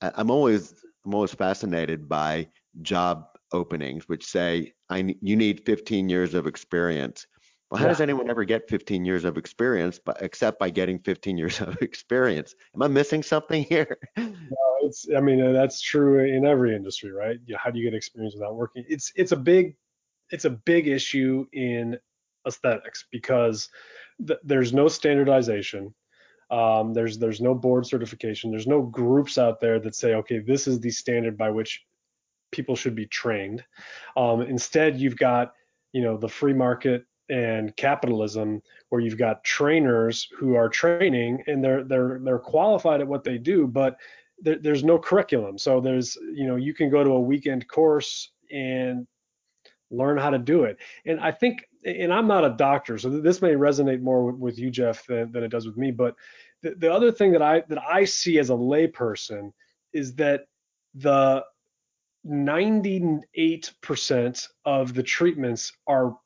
i'm 0.01 0.31
always 0.31 0.75
I'm 1.07 1.15
always 1.15 1.33
fascinated 1.33 2.09
by 2.09 2.49
job 2.83 3.27
openings 3.53 4.09
which 4.09 4.27
say 4.27 4.73
I 4.91 5.15
you 5.21 5.37
need 5.37 5.65
15 5.65 6.09
years 6.09 6.35
of 6.35 6.47
experience. 6.47 7.27
Well, 7.71 7.79
how 7.79 7.87
yeah. 7.87 7.93
does 7.93 8.01
anyone 8.01 8.29
ever 8.29 8.45
get 8.45 8.69
15 8.69 9.05
years 9.05 9.25
of 9.25 9.37
experience, 9.37 9.99
but 10.05 10.19
except 10.21 10.59
by 10.59 10.71
getting 10.71 10.99
15 11.01 11.37
years 11.37 11.61
of 11.61 11.81
experience? 11.81 12.55
Am 12.75 12.83
I 12.83 12.89
missing 12.89 13.23
something 13.23 13.65
here? 13.65 13.99
No, 14.17 14.89
it's. 14.89 15.07
I 15.17 15.21
mean, 15.21 15.43
uh, 15.43 15.53
that's 15.53 15.81
true 15.81 16.21
in 16.21 16.47
every 16.47 16.75
industry, 16.75 17.11
right? 17.11 17.37
You 17.47 17.55
know, 17.55 17.59
how 17.63 17.71
do 17.71 17.79
you 17.79 17.85
get 17.85 17.97
experience 17.97 18.35
without 18.35 18.55
working? 18.55 18.85
It's 18.89 19.11
it's 19.17 19.33
a 19.33 19.37
big 19.37 19.77
it's 20.31 20.45
a 20.45 20.51
big 20.51 20.87
issue 20.87 21.47
in 21.53 21.99
aesthetics 22.47 23.07
because 23.11 23.69
th- 24.25 24.39
there's 24.45 24.73
no 24.73 24.87
standardization. 24.89 25.93
Um, 26.51 26.93
there's 26.93 27.19
there's 27.19 27.41
no 27.41 27.55
board 27.55 27.87
certification. 27.87 28.51
There's 28.51 28.67
no 28.67 28.83
groups 28.83 29.39
out 29.39 29.61
there 29.61 29.81
that 29.81 29.95
say, 29.95 30.15
okay, 30.15 30.39
this 30.39 30.67
is 30.67 30.81
the 30.81 30.91
standard 30.91 31.37
by 31.37 31.51
which 31.51 31.85
people 32.53 32.77
should 32.77 32.95
be 32.95 33.07
trained. 33.07 33.65
Um, 34.17 34.43
instead, 34.43 35.01
you've 35.01 35.17
got 35.17 35.53
you 35.93 36.03
know 36.03 36.17
the 36.17 36.29
free 36.29 36.53
market 36.53 37.05
and 37.29 37.77
capitalism 37.77 38.63
where 38.91 39.01
you've 39.01 39.19
got 39.19 39.43
trainers 39.43 40.29
who 40.39 40.55
are 40.55 40.69
training 40.69 41.43
and 41.49 41.63
they're 41.65 41.83
they're 41.83 42.21
they're 42.23 42.39
qualified 42.39 43.01
at 43.01 43.09
what 43.09 43.25
they 43.25 43.39
do, 43.39 43.67
but 43.67 43.97
there, 44.39 44.59
there's 44.59 44.85
no 44.85 44.99
curriculum. 44.99 45.59
So 45.59 45.81
there's 45.81 46.17
you 46.35 46.47
know 46.47 46.57
you 46.57 46.75
can 46.75 46.91
go 46.91 47.03
to 47.03 47.11
a 47.11 47.21
weekend 47.21 47.67
course 47.69 48.31
and 48.53 49.07
learn 49.91 50.19
how 50.19 50.31
to 50.31 50.39
do 50.39 50.65
it. 50.65 50.79
And 51.05 51.21
I 51.21 51.31
think, 51.31 51.65
and 51.87 52.13
I'm 52.13 52.27
not 52.27 52.45
a 52.45 52.51
doctor, 52.51 52.99
so 52.99 53.09
this 53.09 53.41
may 53.41 53.53
resonate 53.53 54.01
more 54.01 54.27
with, 54.27 54.37
with 54.37 54.59
you, 54.59 54.71
Jeff, 54.71 55.07
than, 55.07 55.31
than, 55.33 55.45
it 55.45 55.49
does 55.49 55.67
with 55.67 55.77
me. 55.77 55.91
But 55.91 56.15
the, 56.63 56.75
the 56.75 56.93
other 56.93 57.13
thing 57.13 57.33
that 57.33 57.43
I 57.43 57.63
that 57.69 57.83
I 57.83 58.05
see 58.05 58.39
as 58.39 58.51
a 58.51 58.55
layperson 58.55 59.53
is 59.93 60.15
that 60.17 60.47
the 60.95 61.45
98% 62.27 64.49
of 64.65 64.95
the 64.95 65.03
treatments 65.03 65.73
are 65.87 66.17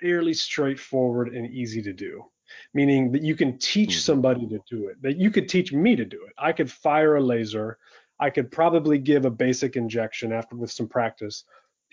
fairly 0.00 0.34
straightforward 0.34 1.34
and 1.34 1.50
easy 1.50 1.82
to 1.82 1.92
do 1.92 2.24
meaning 2.72 3.12
that 3.12 3.22
you 3.22 3.34
can 3.34 3.58
teach 3.58 3.90
mm-hmm. 3.90 4.00
somebody 4.00 4.46
to 4.46 4.58
do 4.68 4.88
it 4.88 5.00
that 5.02 5.16
you 5.16 5.30
could 5.30 5.48
teach 5.48 5.72
me 5.72 5.96
to 5.96 6.04
do 6.04 6.24
it 6.26 6.32
i 6.38 6.52
could 6.52 6.70
fire 6.70 7.16
a 7.16 7.20
laser 7.20 7.78
i 8.20 8.30
could 8.30 8.50
probably 8.50 8.98
give 8.98 9.24
a 9.24 9.30
basic 9.30 9.76
injection 9.76 10.32
after 10.32 10.56
with 10.56 10.70
some 10.70 10.86
practice 10.86 11.44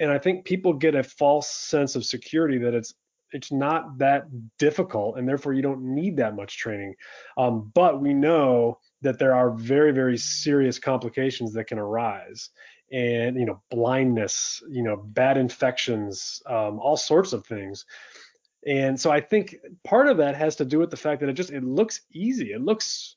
and 0.02 0.12
I 0.12 0.18
think 0.18 0.46
people 0.46 0.74
get 0.74 0.96
a 0.96 1.04
false 1.04 1.48
sense 1.48 1.96
of 1.96 2.04
security 2.04 2.58
that 2.58 2.74
it's 2.74 2.94
it's 3.34 3.52
not 3.52 3.98
that 4.00 4.26
difficult 4.58 5.18
and 5.18 5.30
therefore 5.30 5.54
you 5.54 5.62
don't 5.62 5.82
need 5.82 6.18
that 6.18 6.36
much 6.36 6.58
training. 6.58 6.96
Um, 7.38 7.72
but 7.74 8.02
we 8.02 8.14
know 8.14 8.80
that 9.04 9.20
there 9.20 9.34
are 9.34 9.52
very 9.52 9.94
very 9.94 10.18
serious 10.18 10.80
complications 10.80 11.54
that 11.54 11.66
can 11.66 11.80
arise. 11.80 12.50
And 12.92 13.38
you 13.38 13.46
know 13.46 13.62
blindness 13.70 14.62
you 14.70 14.84
know 14.84 14.98
bad 14.98 15.38
infections 15.38 16.42
um, 16.48 16.80
all 16.80 16.98
sorts 16.98 17.32
of 17.32 17.46
things. 17.46 17.86
And 18.68 19.00
so 19.00 19.12
i 19.12 19.22
think 19.22 19.56
part 19.84 20.08
of 20.08 20.18
that 20.18 20.36
has 20.36 20.56
to 20.58 20.66
do 20.66 20.80
with 20.80 20.90
the 20.90 20.98
fact 20.98 21.22
that 21.22 21.30
it 21.30 21.34
just 21.34 21.52
it 21.52 21.64
looks 21.64 22.02
easy. 22.12 22.52
It 22.52 22.62
looks 22.62 23.16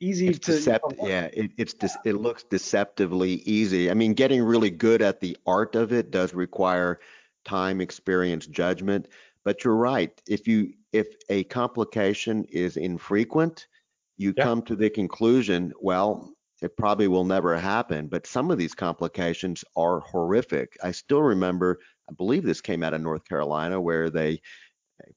easy 0.00 0.28
it's 0.28 0.38
to 0.40 0.52
decept- 0.52 0.96
yeah 1.02 1.28
it, 1.32 1.52
it's 1.56 1.74
de- 1.74 2.00
it 2.04 2.14
looks 2.14 2.42
deceptively 2.44 3.34
easy. 3.44 3.90
I 3.90 3.94
mean 3.94 4.14
getting 4.14 4.42
really 4.42 4.70
good 4.70 5.02
at 5.02 5.20
the 5.20 5.36
art 5.46 5.74
of 5.74 5.92
it 5.92 6.10
does 6.10 6.34
require 6.34 7.00
time 7.44 7.80
experience 7.80 8.46
judgment. 8.46 9.08
But 9.44 9.64
you're 9.64 9.76
right 9.76 10.12
if 10.26 10.46
you 10.48 10.74
if 10.92 11.08
a 11.28 11.44
complication 11.44 12.44
is 12.44 12.76
infrequent 12.76 13.66
you 14.16 14.34
yeah. 14.36 14.44
come 14.44 14.62
to 14.62 14.76
the 14.76 14.90
conclusion 14.90 15.72
well 15.80 16.32
it 16.62 16.76
probably 16.76 17.08
will 17.08 17.24
never 17.24 17.56
happen. 17.56 18.06
But 18.06 18.26
some 18.26 18.50
of 18.50 18.58
these 18.58 18.74
complications 18.74 19.64
are 19.76 20.00
horrific. 20.00 20.76
I 20.82 20.90
still 20.92 21.22
remember 21.22 21.78
i 22.10 22.12
believe 22.12 22.44
this 22.44 22.60
came 22.60 22.82
out 22.82 22.92
of 22.92 23.00
north 23.00 23.24
carolina 23.24 23.80
where 23.80 24.10
they 24.10 24.40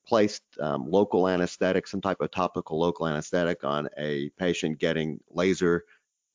placed 0.06 0.44
um, 0.60 0.90
local 0.90 1.28
anesthetic, 1.28 1.88
some 1.88 2.02
type 2.02 2.22
of 2.22 2.32
topical 2.32 2.80
local 2.80 3.08
anesthetic 3.08 3.64
on 3.64 3.90
a 3.98 4.30
patient 4.38 4.80
getting 4.80 5.20
laser 5.30 5.84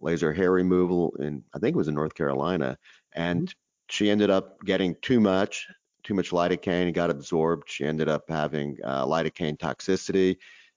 laser 0.01 0.33
hair 0.33 0.53
removal 0.53 1.15
in 1.19 1.43
I 1.55 1.59
think 1.59 1.75
it 1.75 1.79
was 1.79 1.89
in 1.89 1.95
North 1.95 2.15
Carolina, 2.15 2.79
and 3.13 3.43
mm-hmm. 3.43 3.53
she 3.89 4.11
ended 4.11 4.31
up 4.31 4.63
getting 4.65 4.97
too 5.03 5.21
much 5.21 5.67
too 6.05 6.15
much 6.15 6.31
lidocaine, 6.31 6.93
got 6.95 7.11
absorbed. 7.11 7.69
She 7.69 7.85
ended 7.85 8.09
up 8.09 8.25
having 8.29 8.79
uh, 8.83 9.05
lidocaine 9.05 9.59
toxicity, 9.59 10.37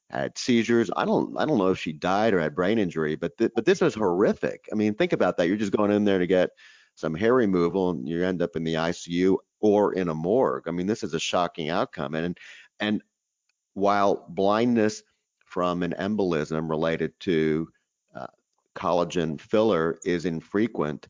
had 0.09 0.37
seizures. 0.37 0.89
I 0.95 1.05
don't 1.05 1.37
I 1.37 1.45
don't 1.45 1.57
know 1.57 1.69
if 1.69 1.79
she 1.79 1.93
died 1.93 2.33
or 2.33 2.39
had 2.39 2.55
brain 2.55 2.77
injury, 2.77 3.15
but 3.15 3.37
th- 3.37 3.51
but 3.55 3.65
this 3.65 3.81
was 3.81 3.95
horrific. 3.95 4.67
I 4.71 4.75
mean, 4.75 4.93
think 4.93 5.13
about 5.13 5.37
that. 5.37 5.47
You're 5.47 5.57
just 5.57 5.71
going 5.71 5.91
in 5.91 6.03
there 6.03 6.19
to 6.19 6.27
get 6.27 6.51
some 7.01 7.13
hair 7.15 7.33
removal 7.33 7.89
and 7.89 8.07
you 8.07 8.23
end 8.23 8.41
up 8.41 8.55
in 8.55 8.63
the 8.63 8.75
ICU 8.75 9.37
or 9.59 9.93
in 9.93 10.07
a 10.07 10.15
morgue. 10.15 10.67
I 10.67 10.71
mean, 10.71 10.87
this 10.87 11.03
is 11.03 11.13
a 11.13 11.19
shocking 11.19 11.69
outcome. 11.69 12.15
And 12.15 12.37
and 12.79 13.01
while 13.73 14.25
blindness 14.29 15.03
from 15.45 15.83
an 15.83 15.93
embolism 15.99 16.69
related 16.69 17.19
to 17.21 17.67
uh, 18.15 18.27
collagen 18.75 19.39
filler 19.39 19.99
is 20.05 20.25
infrequent, 20.25 21.07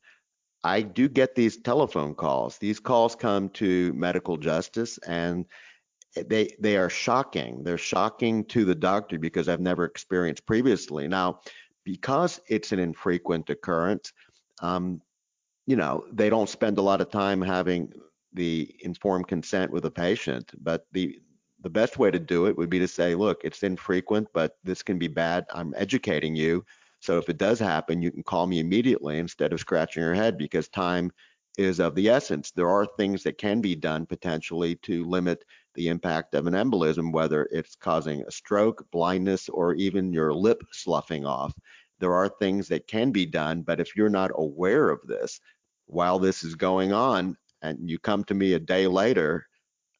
I 0.64 0.82
do 0.82 1.08
get 1.10 1.36
these 1.36 1.58
telephone 1.58 2.16
calls. 2.16 2.58
These 2.58 2.80
calls 2.80 3.16
come 3.16 3.50
to 3.50 3.94
medical 3.94 4.38
justice 4.38 4.98
and 5.00 5.46
they 6.16 6.56
they 6.60 6.78
are 6.78 6.90
shocking. 6.90 7.64
They're 7.64 7.78
shocking 7.78 8.46
to 8.46 8.66
the 8.66 8.76
doctor 8.76 9.18
because 9.18 9.48
I've 9.48 9.62
never 9.62 9.86
experienced 9.86 10.46
previously. 10.46 11.08
Now, 11.08 11.40
because 11.84 12.40
it's 12.48 12.72
an 12.72 12.80
infrequent 12.80 13.50
occurrence, 13.50 14.12
um, 14.62 15.02
you 15.66 15.76
know, 15.76 16.06
they 16.12 16.30
don't 16.30 16.50
spend 16.50 16.78
a 16.78 16.82
lot 16.82 17.02
of 17.02 17.10
time 17.10 17.42
having 17.42 17.92
the 18.34 18.74
informed 18.80 19.28
consent 19.28 19.72
with 19.72 19.84
the 19.84 19.92
patient, 19.92 20.52
but 20.62 20.86
the 20.92 21.20
the 21.64 21.70
best 21.70 22.00
way 22.00 22.10
to 22.10 22.20
do 22.20 22.48
it 22.48 22.58
would 22.58 22.72
be 22.72 22.80
to 22.80 22.88
say, 22.88 23.14
look, 23.14 23.42
it's 23.44 23.62
infrequent, 23.62 24.28
but 24.34 24.58
this 24.64 24.82
can 24.82 24.98
be 24.98 25.08
bad. 25.08 25.46
I'm 25.54 25.76
educating 25.78 26.36
you. 26.36 26.66
So 27.02 27.20
if 27.20 27.30
it 27.30 27.38
does 27.38 27.60
happen, 27.60 28.02
you 28.02 28.12
can 28.12 28.24
call 28.24 28.48
me 28.48 28.60
immediately 28.60 29.20
instead 29.20 29.54
of 29.54 29.60
scratching 29.60 30.02
your 30.02 30.16
head 30.16 30.40
because 30.40 30.68
time 30.70 31.12
is 31.58 31.80
of 31.80 31.96
the 31.96 32.10
essence. 32.10 32.52
There 32.52 32.70
are 32.70 32.88
things 32.98 33.24
that 33.24 33.38
can 33.38 33.62
be 33.62 33.76
done 33.76 34.06
potentially 34.06 34.76
to 34.78 35.06
limit 35.06 35.44
the 35.76 35.88
impact 35.88 36.36
of 36.36 36.48
an 36.48 36.54
embolism, 36.54 37.14
whether 37.14 37.48
it's 37.52 37.76
causing 37.76 38.24
a 38.24 38.32
stroke, 38.32 38.86
blindness, 38.92 39.50
or 39.50 39.74
even 39.76 40.14
your 40.14 40.34
lip 40.34 40.62
sloughing 40.72 41.26
off. 41.26 41.54
There 42.02 42.14
are 42.14 42.28
things 42.28 42.68
that 42.68 42.88
can 42.88 43.12
be 43.12 43.26
done, 43.26 43.62
but 43.62 43.80
if 43.80 43.96
you're 43.96 44.10
not 44.10 44.32
aware 44.36 44.90
of 44.90 45.00
this 45.08 45.40
while 45.86 46.20
this 46.20 46.44
is 46.44 46.56
going 46.56 46.92
on 46.92 47.38
and 47.62 47.90
you 47.90 47.98
come 48.00 48.26
to 48.26 48.34
me 48.34 48.54
a 48.54 48.60
day 48.60 48.88
later 48.88 49.48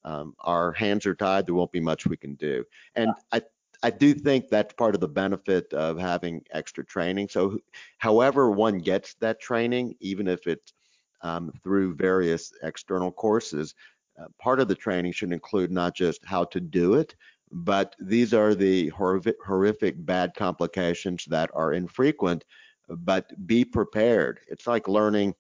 um, 0.04 0.34
our 0.40 0.72
hands 0.72 1.06
are 1.06 1.16
tied. 1.16 1.46
There 1.46 1.56
won't 1.56 1.72
be 1.72 1.80
much 1.80 2.08
we 2.08 2.18
can 2.18 2.36
do. 2.36 2.64
And 2.96 3.12
I, 3.32 3.42
I 3.84 3.90
do 3.90 4.14
think 4.14 4.50
that's 4.50 4.74
part 4.74 4.96
of 4.96 5.02
the 5.02 5.08
benefit 5.08 5.72
of 5.74 5.98
having 6.00 6.44
extra 6.52 6.86
training. 6.86 7.30
So, 7.30 7.60
however 7.98 8.52
one 8.52 8.80
gets 8.80 9.16
that 9.16 9.40
training, 9.40 9.96
even 10.00 10.28
if 10.28 10.48
it's 10.48 10.74
um, 11.22 11.52
through 11.64 11.96
various 11.96 12.52
external 12.64 13.12
courses, 13.12 13.76
uh, 14.20 14.26
part 14.40 14.60
of 14.60 14.68
the 14.68 14.76
training 14.76 15.14
should 15.14 15.32
include 15.32 15.72
not 15.72 15.96
just 15.96 16.24
how 16.26 16.46
to 16.46 16.60
do 16.60 16.96
it, 16.96 17.16
but 17.52 17.96
these 18.00 18.34
are 18.34 18.56
the 18.56 18.90
horrific, 18.90 19.36
horrific 19.46 20.06
bad 20.06 20.34
complications 20.36 21.26
that 21.26 21.50
are 21.54 21.74
infrequent. 21.74 22.46
But 22.88 23.32
be 23.48 23.64
prepared. 23.64 24.42
It's 24.48 24.68
like 24.68 24.88
learning, 24.88 25.36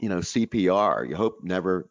you 0.00 0.08
know, 0.08 0.18
CPR. 0.18 1.08
You 1.08 1.16
hope 1.16 1.40
never 1.42 1.90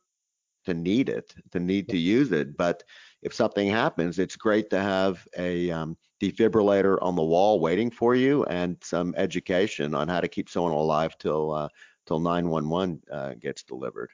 to 0.65 0.74
need 0.74 1.10
it, 1.10 1.33
to 1.51 1.60
need 1.60 1.89
to 1.89 1.98
use 1.98 2.31
it. 2.31 2.57
But 2.57 2.83
if 3.21 3.33
something 3.33 3.69
happens, 3.69 4.19
it's 4.19 4.36
great 4.36 4.69
to 4.71 4.79
have 4.79 5.27
a 5.38 5.69
um, 5.71 5.98
defibrillator 6.21 6.98
on 7.01 7.15
the 7.15 7.24
wall 7.24 7.60
waiting 7.60 7.91
for 7.91 8.15
you 8.15 8.43
and 8.45 8.77
some 8.83 9.13
education 9.17 9.95
on 9.95 10.07
how 10.07 10.21
to 10.21 10.27
keep 10.27 10.50
someone 10.50 10.71
alive 10.71 11.17
till 11.17 11.51
uh, 11.51 11.69
till 12.07 12.19
911 12.19 13.01
uh, 13.12 13.33
gets 13.39 13.63
delivered. 13.63 14.10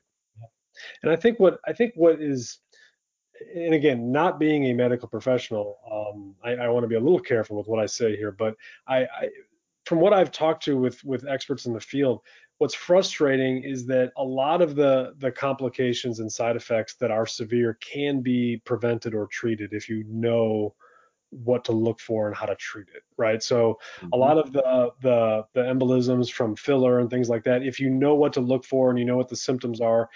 And 1.03 1.11
I 1.11 1.15
think 1.15 1.39
what 1.39 1.59
I 1.65 1.73
think 1.73 1.93
what 1.95 2.21
is 2.21 2.59
and 3.55 3.73
again, 3.73 4.11
not 4.11 4.39
being 4.39 4.65
a 4.65 4.73
medical 4.73 5.07
professional, 5.07 5.77
um, 5.91 6.35
I, 6.43 6.65
I 6.65 6.69
want 6.69 6.83
to 6.83 6.87
be 6.87 6.95
a 6.95 6.99
little 6.99 7.19
careful 7.19 7.57
with 7.57 7.67
what 7.67 7.79
I 7.79 7.85
say 7.85 8.15
here. 8.15 8.31
But 8.31 8.55
I, 8.87 9.03
I, 9.03 9.29
from 9.85 9.99
what 9.99 10.13
I've 10.13 10.31
talked 10.31 10.63
to 10.65 10.77
with 10.77 11.03
with 11.03 11.27
experts 11.27 11.65
in 11.65 11.73
the 11.73 11.79
field, 11.79 12.21
what's 12.57 12.75
frustrating 12.75 13.63
is 13.63 13.85
that 13.87 14.11
a 14.17 14.23
lot 14.23 14.61
of 14.61 14.75
the 14.75 15.13
the 15.19 15.31
complications 15.31 16.19
and 16.19 16.31
side 16.31 16.55
effects 16.55 16.95
that 16.95 17.11
are 17.11 17.25
severe 17.25 17.77
can 17.81 18.21
be 18.21 18.61
prevented 18.65 19.13
or 19.13 19.27
treated 19.27 19.73
if 19.73 19.89
you 19.89 20.03
know 20.07 20.73
what 21.29 21.65
to 21.65 21.73
look 21.73 21.99
for 21.99 22.27
and 22.27 22.35
how 22.35 22.45
to 22.45 22.55
treat 22.55 22.87
it 22.95 23.03
right 23.17 23.43
so 23.43 23.77
mm-hmm. 23.97 24.07
a 24.13 24.15
lot 24.15 24.37
of 24.37 24.53
the 24.53 24.91
the 25.01 25.43
the 25.53 25.61
embolisms 25.61 26.31
from 26.31 26.55
filler 26.55 26.99
and 26.99 27.09
things 27.09 27.27
like 27.27 27.43
that 27.43 27.63
if 27.63 27.81
you 27.81 27.89
know 27.89 28.15
what 28.15 28.31
to 28.31 28.39
look 28.39 28.63
for 28.63 28.89
and 28.89 28.97
you 28.97 29.03
know 29.03 29.17
what 29.17 29.27
the 29.27 29.35
symptoms 29.35 29.81
are 29.81 30.09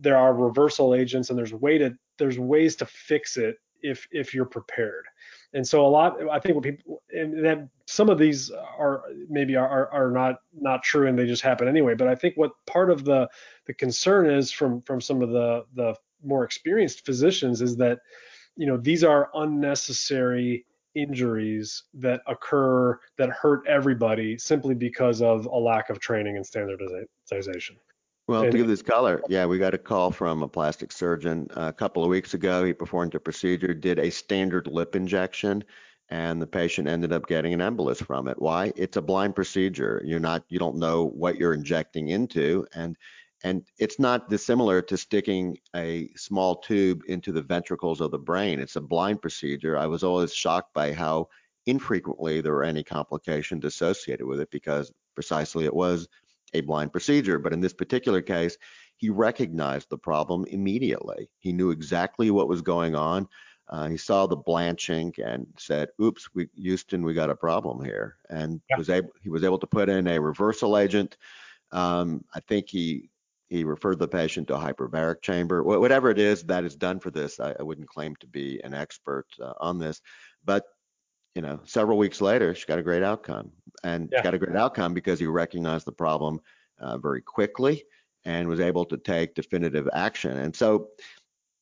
there 0.00 0.16
are 0.16 0.34
reversal 0.34 0.94
agents 0.94 1.30
and 1.30 1.38
there's 1.38 1.52
way 1.52 1.78
to 1.78 1.96
there's 2.18 2.38
ways 2.38 2.76
to 2.76 2.86
fix 2.86 3.36
it 3.36 3.56
if 3.82 4.06
if 4.10 4.34
you're 4.34 4.44
prepared. 4.44 5.04
And 5.52 5.66
so 5.66 5.86
a 5.86 5.88
lot, 5.88 6.16
I 6.30 6.38
think, 6.38 6.54
what 6.54 6.64
people 6.64 7.02
and 7.10 7.44
that 7.44 7.68
some 7.86 8.10
of 8.10 8.18
these 8.18 8.50
are 8.50 9.04
maybe 9.28 9.56
are, 9.56 9.90
are 9.90 10.10
not 10.10 10.36
not 10.58 10.82
true 10.82 11.06
and 11.06 11.18
they 11.18 11.26
just 11.26 11.42
happen 11.42 11.68
anyway. 11.68 11.94
But 11.94 12.08
I 12.08 12.14
think 12.14 12.36
what 12.36 12.52
part 12.66 12.90
of 12.90 13.04
the 13.04 13.28
the 13.66 13.74
concern 13.74 14.28
is 14.28 14.50
from 14.50 14.82
from 14.82 15.00
some 15.00 15.22
of 15.22 15.30
the 15.30 15.64
the 15.74 15.94
more 16.22 16.44
experienced 16.44 17.04
physicians 17.06 17.62
is 17.62 17.76
that 17.76 18.00
you 18.56 18.66
know 18.66 18.76
these 18.76 19.04
are 19.04 19.30
unnecessary 19.34 20.66
injuries 20.94 21.84
that 21.94 22.22
occur 22.26 22.98
that 23.18 23.28
hurt 23.30 23.62
everybody 23.68 24.38
simply 24.38 24.74
because 24.74 25.20
of 25.22 25.46
a 25.46 25.56
lack 25.56 25.90
of 25.90 26.00
training 26.00 26.36
and 26.36 26.46
standardization. 26.46 27.76
Well, 28.28 28.42
to 28.42 28.50
give 28.50 28.66
this 28.66 28.82
color, 28.82 29.22
yeah, 29.28 29.46
we 29.46 29.58
got 29.58 29.74
a 29.74 29.78
call 29.78 30.10
from 30.10 30.42
a 30.42 30.48
plastic 30.48 30.90
surgeon 30.90 31.46
uh, 31.56 31.68
a 31.68 31.72
couple 31.72 32.02
of 32.02 32.10
weeks 32.10 32.34
ago. 32.34 32.64
He 32.64 32.72
performed 32.72 33.14
a 33.14 33.20
procedure, 33.20 33.72
did 33.72 34.00
a 34.00 34.10
standard 34.10 34.66
lip 34.66 34.96
injection, 34.96 35.62
and 36.08 36.42
the 36.42 36.46
patient 36.46 36.88
ended 36.88 37.12
up 37.12 37.28
getting 37.28 37.54
an 37.54 37.60
embolus 37.60 38.04
from 38.04 38.26
it. 38.26 38.40
Why? 38.40 38.72
It's 38.74 38.96
a 38.96 39.02
blind 39.02 39.36
procedure. 39.36 40.02
You're 40.04 40.18
not, 40.18 40.44
you 40.48 40.58
don't 40.58 40.76
know 40.76 41.06
what 41.06 41.36
you're 41.36 41.54
injecting 41.54 42.08
into, 42.08 42.66
and 42.74 42.96
and 43.44 43.64
it's 43.78 44.00
not 44.00 44.30
dissimilar 44.30 44.82
to 44.82 44.96
sticking 44.96 45.58
a 45.76 46.08
small 46.16 46.56
tube 46.56 47.02
into 47.06 47.30
the 47.32 47.42
ventricles 47.42 48.00
of 48.00 48.10
the 48.10 48.18
brain. 48.18 48.58
It's 48.58 48.76
a 48.76 48.80
blind 48.80 49.20
procedure. 49.20 49.78
I 49.78 49.86
was 49.86 50.02
always 50.02 50.34
shocked 50.34 50.72
by 50.72 50.92
how 50.92 51.28
infrequently 51.66 52.40
there 52.40 52.54
were 52.54 52.64
any 52.64 52.82
complications 52.82 53.64
associated 53.64 54.26
with 54.26 54.40
it 54.40 54.50
because 54.50 54.90
precisely 55.14 55.64
it 55.64 55.74
was 55.74 56.08
a 56.56 56.62
blind 56.62 56.92
procedure. 56.92 57.38
But 57.38 57.52
in 57.52 57.60
this 57.60 57.72
particular 57.72 58.22
case, 58.22 58.56
he 58.96 59.10
recognized 59.10 59.90
the 59.90 59.98
problem 59.98 60.44
immediately. 60.46 61.28
He 61.38 61.52
knew 61.52 61.70
exactly 61.70 62.30
what 62.30 62.48
was 62.48 62.62
going 62.62 62.94
on. 62.94 63.28
Uh, 63.68 63.88
he 63.88 63.96
saw 63.96 64.26
the 64.26 64.36
blanching 64.36 65.12
and 65.24 65.46
said, 65.58 65.88
"Oops, 66.00 66.28
we, 66.34 66.48
Houston, 66.54 67.04
we 67.04 67.14
got 67.14 67.30
a 67.30 67.36
problem 67.36 67.84
here," 67.84 68.16
and 68.30 68.60
yeah. 68.70 68.76
was 68.78 68.90
able 68.90 69.10
he 69.22 69.28
was 69.28 69.42
able 69.42 69.58
to 69.58 69.66
put 69.66 69.88
in 69.88 70.06
a 70.06 70.20
reversal 70.20 70.78
agent. 70.78 71.16
Um, 71.72 72.24
I 72.32 72.40
think 72.40 72.68
he 72.68 73.10
he 73.48 73.64
referred 73.64 73.98
the 73.98 74.08
patient 74.08 74.48
to 74.48 74.54
a 74.54 74.58
hyperbaric 74.58 75.20
chamber. 75.22 75.64
Whatever 75.64 76.10
it 76.10 76.18
is 76.18 76.44
that 76.44 76.64
is 76.64 76.76
done 76.76 77.00
for 77.00 77.10
this, 77.10 77.40
I, 77.40 77.54
I 77.58 77.62
wouldn't 77.64 77.88
claim 77.88 78.14
to 78.16 78.26
be 78.26 78.60
an 78.62 78.72
expert 78.72 79.26
uh, 79.42 79.54
on 79.58 79.78
this, 79.78 80.00
but 80.44 80.64
you 81.34 81.42
know, 81.42 81.60
several 81.64 81.98
weeks 81.98 82.22
later, 82.22 82.54
she 82.54 82.64
got 82.64 82.78
a 82.78 82.82
great 82.82 83.02
outcome, 83.02 83.52
and 83.86 84.08
yeah. 84.12 84.22
got 84.22 84.34
a 84.34 84.38
great 84.38 84.56
outcome 84.56 84.94
because 84.94 85.20
he 85.20 85.26
recognized 85.26 85.86
the 85.86 85.92
problem 85.92 86.40
uh, 86.80 86.98
very 86.98 87.22
quickly 87.22 87.84
and 88.24 88.48
was 88.48 88.60
able 88.60 88.84
to 88.84 88.96
take 88.96 89.34
definitive 89.34 89.88
action. 89.92 90.36
And 90.36 90.54
so, 90.54 90.88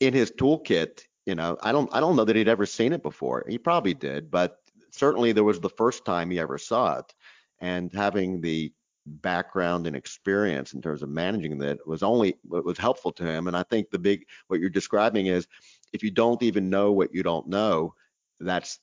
in 0.01 0.15
his 0.15 0.33
toolkit, 0.33 1.03
you 1.27 1.35
know, 1.35 1.57
I 1.63 1.71
don't, 1.73 1.95
I 1.95 2.01
don't 2.01 2.17
know 2.17 2.25
that 2.25 2.37
he'd 2.37 2.49
ever 2.49 2.67
seen 2.67 2.93
it 2.93 3.03
before. 3.03 3.45
He 3.49 3.59
probably 3.59 3.95
did, 3.95 4.31
but 4.31 4.59
certainly 4.91 5.33
there 5.33 5.45
was 5.45 5.61
the 5.61 5.69
first 5.69 6.05
time 6.05 6.31
he 6.31 6.41
ever 6.41 6.59
saw 6.59 6.99
it, 6.99 7.15
and 7.61 7.93
having 7.93 8.41
the 8.41 8.73
background 9.07 9.87
and 9.87 9.95
experience 9.95 10.73
in 10.73 10.81
terms 10.81 11.03
of 11.03 11.11
managing 11.11 11.59
that 11.59 11.87
was 11.87 12.03
only 12.03 12.37
what 12.43 12.65
was 12.65 12.79
helpful 12.79 13.13
to 13.13 13.25
him. 13.25 13.49
And 13.49 13.57
I 13.57 13.63
think 13.65 13.91
the 13.91 13.99
big, 13.99 14.27
what 14.49 14.61
you're 14.61 14.71
describing 14.71 15.27
is, 15.27 15.47
if 15.93 16.03
you 16.03 16.11
don't 16.11 16.43
even 16.43 16.71
know 16.71 16.91
what 16.93 17.15
you 17.15 17.23
don't 17.23 17.47
know, 17.47 17.95
that's 18.41 18.81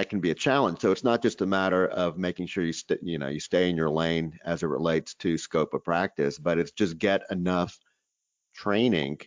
that 0.00 0.08
can 0.08 0.20
be 0.20 0.30
a 0.30 0.34
challenge. 0.34 0.80
So 0.80 0.92
it's 0.92 1.04
not 1.04 1.20
just 1.20 1.42
a 1.42 1.46
matter 1.46 1.86
of 1.88 2.16
making 2.16 2.46
sure 2.46 2.64
you 2.64 2.72
st- 2.72 3.02
you 3.02 3.18
know 3.18 3.28
you 3.28 3.38
stay 3.38 3.68
in 3.68 3.76
your 3.76 3.90
lane 3.90 4.38
as 4.46 4.62
it 4.62 4.66
relates 4.68 5.12
to 5.16 5.36
scope 5.36 5.74
of 5.74 5.84
practice, 5.84 6.38
but 6.38 6.56
it's 6.56 6.70
just 6.70 6.98
get 6.98 7.22
enough 7.30 7.78
training 8.54 9.18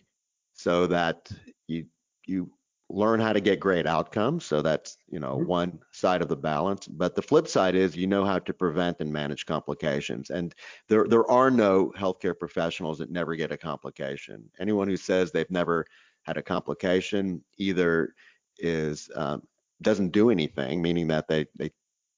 so 0.52 0.88
that 0.88 1.30
you 1.68 1.86
you 2.26 2.50
learn 2.90 3.20
how 3.20 3.32
to 3.32 3.40
get 3.40 3.60
great 3.60 3.86
outcomes. 3.86 4.44
So 4.46 4.62
that's 4.62 4.98
you 5.08 5.20
know 5.20 5.36
mm-hmm. 5.36 5.46
one 5.46 5.78
side 5.92 6.22
of 6.22 6.28
the 6.28 6.36
balance. 6.36 6.88
But 6.88 7.14
the 7.14 7.22
flip 7.22 7.46
side 7.46 7.76
is 7.76 7.94
you 7.94 8.08
know 8.08 8.24
how 8.24 8.40
to 8.40 8.52
prevent 8.52 8.96
and 8.98 9.12
manage 9.12 9.46
complications. 9.46 10.30
And 10.30 10.52
there 10.88 11.06
there 11.06 11.30
are 11.30 11.52
no 11.52 11.92
healthcare 11.96 12.36
professionals 12.36 12.98
that 12.98 13.12
never 13.12 13.36
get 13.36 13.52
a 13.52 13.56
complication. 13.56 14.50
Anyone 14.58 14.88
who 14.88 14.96
says 14.96 15.30
they've 15.30 15.48
never 15.52 15.86
had 16.24 16.36
a 16.36 16.42
complication 16.42 17.44
either 17.58 18.12
is 18.58 19.08
um, 19.14 19.42
doesn't 19.82 20.12
do 20.12 20.30
anything, 20.30 20.82
meaning 20.82 21.08
that 21.08 21.28
they 21.28 21.46
they 21.56 21.70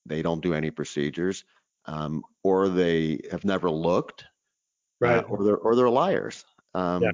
they 0.05 0.23
don't 0.23 0.42
do 0.42 0.55
any 0.55 0.71
procedures, 0.71 1.45
um, 1.87 2.23
or 2.42 2.69
they 2.69 3.21
have 3.31 3.45
never 3.45 3.71
looked, 3.71 4.23
uh, 4.23 5.07
right? 5.07 5.25
Uh, 5.25 5.29
or 5.29 5.45
they're 5.45 5.57
or 5.59 5.77
they're 5.77 5.90
liars. 5.90 6.45
Um, 6.75 7.03
yeah. 7.03 7.11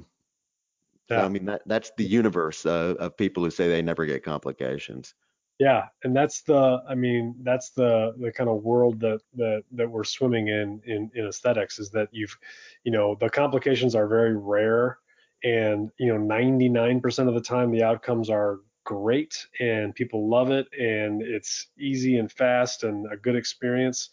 yeah. 1.09 1.19
So, 1.19 1.25
I 1.25 1.29
mean 1.29 1.45
that 1.45 1.61
that's 1.65 1.91
the 1.97 2.05
universe 2.05 2.65
uh, 2.65 2.95
of 2.99 3.17
people 3.17 3.43
who 3.43 3.51
say 3.51 3.67
they 3.69 3.81
never 3.81 4.05
get 4.05 4.23
complications. 4.23 5.13
Yeah, 5.59 5.85
and 6.03 6.15
that's 6.15 6.41
the 6.41 6.81
I 6.89 6.95
mean 6.95 7.35
that's 7.43 7.69
the 7.71 8.13
the 8.19 8.31
kind 8.31 8.49
of 8.49 8.63
world 8.63 8.99
that 9.01 9.21
that 9.35 9.63
that 9.71 9.89
we're 9.89 10.03
swimming 10.03 10.47
in 10.47 10.81
in 10.85 11.11
in 11.13 11.27
aesthetics 11.27 11.79
is 11.79 11.89
that 11.91 12.09
you've 12.11 12.35
you 12.83 12.91
know 12.91 13.15
the 13.19 13.29
complications 13.29 13.95
are 13.95 14.07
very 14.07 14.35
rare 14.35 14.97
and 15.43 15.91
you 15.99 16.07
know 16.07 16.19
99% 16.19 17.27
of 17.27 17.33
the 17.33 17.41
time 17.41 17.71
the 17.71 17.83
outcomes 17.83 18.29
are 18.29 18.59
great 18.83 19.47
and 19.59 19.95
people 19.95 20.29
love 20.29 20.51
it 20.51 20.67
and 20.79 21.21
it's 21.21 21.67
easy 21.79 22.17
and 22.17 22.31
fast 22.31 22.83
and 22.83 23.11
a 23.11 23.17
good 23.17 23.35
experience. 23.35 24.09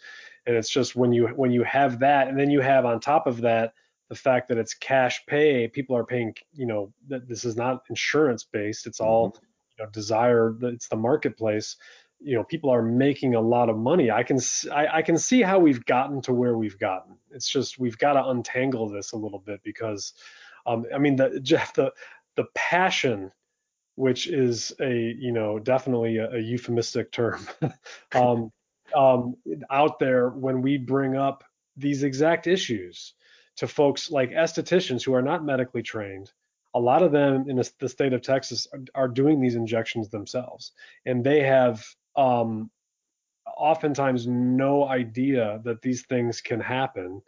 And 0.47 0.57
it's 0.57 0.71
just 0.71 0.97
when 0.97 1.13
you 1.13 1.29
when 1.29 1.51
you 1.51 1.63
have 1.65 1.99
that 2.01 2.29
and 2.29 2.39
then 2.39 2.51
you 2.51 2.61
have 2.61 2.85
on 2.85 3.01
top 3.01 3.27
of 3.27 3.41
that 3.43 3.75
the 4.09 4.15
fact 4.15 4.49
that 4.49 4.59
it's 4.59 4.75
cash 4.75 5.25
pay 5.27 5.69
people 5.69 5.97
are 5.97 6.05
paying 6.05 6.35
you 6.53 6.67
know 6.67 6.93
that 7.09 7.29
this 7.29 7.45
is 7.45 7.57
not 7.57 7.85
insurance 7.89 8.43
based 8.43 8.87
it's 8.87 8.99
all 8.99 9.31
mm-hmm. 9.31 9.45
you 9.79 9.85
know 9.85 9.91
desire 9.91 10.57
it's 10.63 10.89
the 10.89 10.97
marketplace. 10.97 11.77
You 12.23 12.37
know 12.37 12.45
people 12.45 12.71
are 12.71 12.83
making 12.83 13.35
a 13.35 13.41
lot 13.41 13.69
of 13.69 13.77
money. 13.77 14.11
I 14.11 14.23
can 14.23 14.39
I, 14.73 14.99
I 14.99 15.03
can 15.03 15.17
see 15.17 15.43
how 15.43 15.59
we've 15.59 15.85
gotten 15.87 16.21
to 16.23 16.35
where 16.35 16.57
we've 16.57 16.79
gotten. 16.79 17.17
It's 17.31 17.49
just 17.49 17.79
we've 17.79 17.97
got 17.97 18.15
to 18.15 18.27
untangle 18.27 18.89
this 18.89 19.13
a 19.13 19.17
little 19.17 19.39
bit 19.39 19.61
because 19.63 20.13
um, 20.67 20.85
i 20.95 20.99
mean 20.99 21.17
the 21.17 21.41
jeff 21.41 21.75
the 21.75 21.93
the 22.37 22.45
passion 22.55 23.31
which 23.97 24.27
is 24.29 24.73
a 24.81 25.15
you 25.19 25.33
know 25.33 25.59
definitely 25.59 26.19
a, 26.19 26.31
a 26.31 26.39
euphemistic 26.39 27.13
term. 27.13 27.47
Um, 28.13 28.51
um, 28.93 29.37
out 29.71 30.01
there 30.01 30.31
when 30.31 30.63
we 30.63 30.77
bring 30.77 31.17
up 31.17 31.45
these 31.77 32.03
exact 32.03 32.49
issues 32.49 33.15
to 33.59 33.69
folks 33.69 34.11
like 34.11 34.33
estheticians 34.33 35.05
who 35.05 35.15
are 35.15 35.23
not 35.23 35.45
medically 35.45 35.83
trained 35.83 36.33
a 36.75 36.81
lot 36.81 37.03
of 37.03 37.13
them 37.13 37.47
in 37.49 37.57
the 37.57 37.89
state 37.89 38.13
of 38.13 38.23
texas 38.23 38.67
are, 38.73 38.81
are 38.95 39.09
doing 39.09 39.41
these 39.41 39.55
injections 39.57 40.09
themselves. 40.09 40.73
And 41.05 41.25
they 41.25 41.43
have 41.43 41.85
um, 42.17 42.71
oftentimes 43.57 44.27
no 44.27 44.87
idea 44.87 45.61
that 45.65 45.83
these 45.83 46.03
things 46.03 46.41
can 46.41 46.61
happen. 46.61 47.23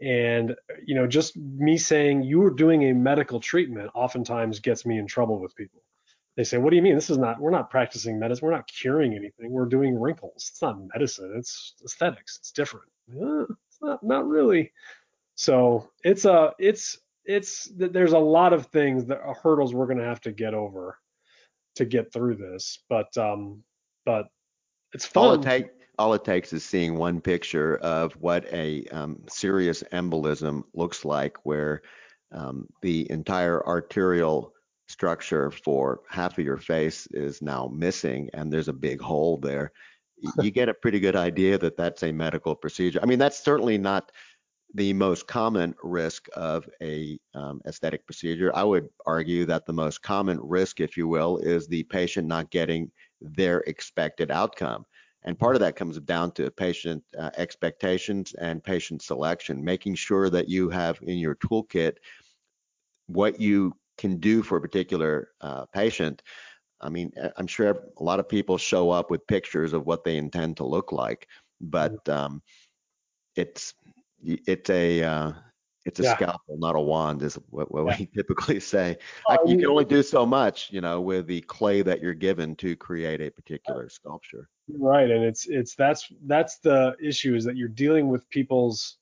And 0.00 0.54
you 0.84 0.94
know 0.94 1.08
just 1.08 1.36
me 1.36 1.76
saying 1.76 2.22
you 2.22 2.38
were 2.38 2.54
doing 2.54 2.84
a 2.84 2.94
medical 2.94 3.40
treatment 3.40 3.90
oftentimes 3.94 4.60
gets 4.60 4.86
me 4.86 4.96
in 4.96 5.08
trouble 5.08 5.40
with 5.40 5.56
people 5.56 5.82
they 6.38 6.44
say, 6.44 6.56
what 6.56 6.70
do 6.70 6.76
you 6.76 6.82
mean? 6.82 6.94
This 6.94 7.10
is 7.10 7.18
not, 7.18 7.40
we're 7.40 7.50
not 7.50 7.68
practicing 7.68 8.16
medicine. 8.16 8.46
We're 8.46 8.54
not 8.54 8.68
curing 8.68 9.12
anything. 9.12 9.50
We're 9.50 9.66
doing 9.66 10.00
wrinkles. 10.00 10.46
It's 10.52 10.62
not 10.62 10.78
medicine. 10.94 11.34
It's 11.36 11.74
aesthetics. 11.84 12.38
It's 12.38 12.52
different. 12.52 12.86
Uh, 13.10 13.42
it's 13.42 13.78
not, 13.82 14.04
not 14.04 14.28
really. 14.28 14.70
So 15.34 15.90
it's 16.04 16.26
a, 16.26 16.52
it's, 16.60 16.96
it's, 17.24 17.68
there's 17.76 18.12
a 18.12 18.18
lot 18.20 18.52
of 18.52 18.66
things 18.66 19.06
that 19.06 19.20
are 19.20 19.34
hurdles 19.34 19.74
we're 19.74 19.86
going 19.86 19.98
to 19.98 20.04
have 20.04 20.20
to 20.20 20.30
get 20.30 20.54
over 20.54 20.96
to 21.74 21.84
get 21.84 22.12
through 22.12 22.36
this. 22.36 22.84
But, 22.88 23.18
um, 23.18 23.64
but 24.06 24.28
it's 24.94 25.06
fun. 25.06 25.24
All 25.24 25.34
it, 25.34 25.42
take, 25.42 25.66
all 25.98 26.14
it 26.14 26.24
takes 26.24 26.52
is 26.52 26.64
seeing 26.64 26.96
one 26.96 27.20
picture 27.20 27.78
of 27.78 28.12
what 28.12 28.46
a 28.52 28.84
um, 28.92 29.24
serious 29.28 29.82
embolism 29.92 30.62
looks 30.72 31.04
like, 31.04 31.36
where 31.44 31.82
um, 32.30 32.68
the 32.80 33.10
entire 33.10 33.66
arterial 33.66 34.52
structure 34.88 35.50
for 35.50 36.00
half 36.08 36.38
of 36.38 36.44
your 36.44 36.56
face 36.56 37.06
is 37.12 37.42
now 37.42 37.70
missing 37.72 38.28
and 38.32 38.52
there's 38.52 38.68
a 38.68 38.72
big 38.72 39.00
hole 39.00 39.38
there, 39.38 39.72
you 40.42 40.50
get 40.50 40.68
a 40.68 40.74
pretty 40.74 40.98
good 40.98 41.16
idea 41.16 41.58
that 41.58 41.76
that's 41.76 42.02
a 42.02 42.12
medical 42.12 42.54
procedure. 42.54 42.98
I 43.02 43.06
mean, 43.06 43.18
that's 43.18 43.38
certainly 43.38 43.78
not 43.78 44.10
the 44.74 44.92
most 44.92 45.26
common 45.26 45.74
risk 45.82 46.26
of 46.34 46.68
a 46.82 47.18
um, 47.34 47.60
aesthetic 47.66 48.04
procedure. 48.04 48.54
I 48.54 48.64
would 48.64 48.88
argue 49.06 49.46
that 49.46 49.64
the 49.64 49.72
most 49.72 50.02
common 50.02 50.38
risk, 50.42 50.80
if 50.80 50.96
you 50.96 51.08
will, 51.08 51.38
is 51.38 51.66
the 51.66 51.84
patient 51.84 52.26
not 52.26 52.50
getting 52.50 52.90
their 53.20 53.60
expected 53.60 54.30
outcome. 54.30 54.84
And 55.24 55.38
part 55.38 55.56
of 55.56 55.60
that 55.60 55.76
comes 55.76 55.98
down 56.00 56.32
to 56.32 56.50
patient 56.50 57.02
uh, 57.18 57.30
expectations 57.36 58.34
and 58.34 58.62
patient 58.62 59.02
selection, 59.02 59.64
making 59.64 59.94
sure 59.94 60.30
that 60.30 60.48
you 60.48 60.68
have 60.70 60.98
in 61.02 61.18
your 61.18 61.34
toolkit 61.36 61.94
what 63.06 63.40
you 63.40 63.72
can 63.98 64.18
do 64.18 64.42
for 64.42 64.56
a 64.58 64.60
particular 64.60 65.30
uh, 65.40 65.66
patient. 65.66 66.22
I 66.80 66.88
mean, 66.88 67.12
I'm 67.36 67.48
sure 67.48 67.70
a 67.98 68.02
lot 68.02 68.20
of 68.20 68.28
people 68.28 68.56
show 68.56 68.90
up 68.90 69.10
with 69.10 69.26
pictures 69.26 69.72
of 69.72 69.84
what 69.84 70.04
they 70.04 70.16
intend 70.16 70.56
to 70.58 70.64
look 70.64 70.92
like, 70.92 71.26
but 71.60 72.08
um, 72.08 72.40
it's 73.34 73.74
it's 74.24 74.70
a 74.70 75.02
uh, 75.02 75.32
it's 75.84 75.98
a 76.00 76.04
Yeah. 76.04 76.14
scalpel, 76.14 76.56
not 76.58 76.76
a 76.76 76.80
wand, 76.80 77.22
is 77.22 77.34
what, 77.50 77.72
what 77.72 77.84
Yeah. 77.86 77.96
we 77.98 78.06
typically 78.14 78.60
say. 78.60 78.96
You 79.28 79.38
you- 79.52 79.56
can 79.58 79.66
only 79.66 79.84
do 79.84 80.02
so 80.02 80.24
much, 80.24 80.70
you 80.70 80.80
know, 80.80 81.00
with 81.00 81.26
the 81.26 81.40
clay 81.42 81.82
that 81.82 82.00
you're 82.00 82.14
given 82.14 82.54
to 82.56 82.76
create 82.76 83.20
a 83.20 83.30
particular 83.30 83.88
sculpture. 83.88 84.48
Right, 84.70 85.10
and 85.10 85.24
it's 85.24 85.46
it's 85.48 85.74
that's 85.74 86.12
that's 86.26 86.58
the 86.58 86.94
issue 87.02 87.34
is 87.34 87.44
that 87.44 87.56
you're 87.56 87.68
dealing 87.68 88.08
with 88.08 88.28
people's 88.28 88.97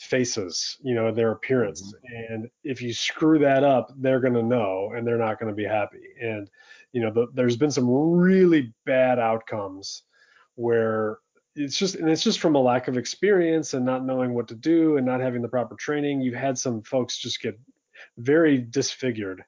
faces, 0.00 0.78
you 0.82 0.94
know, 0.94 1.12
their 1.12 1.32
appearance, 1.32 1.94
and 2.04 2.48
if 2.64 2.80
you 2.82 2.92
screw 2.92 3.38
that 3.38 3.62
up, 3.64 3.92
they're 3.96 4.20
gonna 4.20 4.42
know, 4.42 4.92
and 4.94 5.06
they're 5.06 5.18
not 5.18 5.38
gonna 5.38 5.54
be 5.54 5.64
happy. 5.64 6.02
And 6.20 6.48
you 6.92 7.02
know, 7.02 7.10
the, 7.12 7.26
there's 7.34 7.56
been 7.56 7.70
some 7.70 7.88
really 7.88 8.72
bad 8.84 9.18
outcomes 9.18 10.02
where 10.56 11.18
it's 11.56 11.78
just 11.78 11.96
and 11.96 12.08
it's 12.08 12.22
just 12.22 12.40
from 12.40 12.54
a 12.54 12.60
lack 12.60 12.88
of 12.88 12.96
experience 12.96 13.74
and 13.74 13.84
not 13.84 14.04
knowing 14.04 14.34
what 14.34 14.48
to 14.48 14.54
do 14.54 14.96
and 14.96 15.06
not 15.06 15.20
having 15.20 15.42
the 15.42 15.48
proper 15.48 15.74
training. 15.76 16.20
You've 16.20 16.34
had 16.34 16.58
some 16.58 16.82
folks 16.82 17.18
just 17.18 17.40
get 17.40 17.58
very 18.16 18.58
disfigured, 18.58 19.44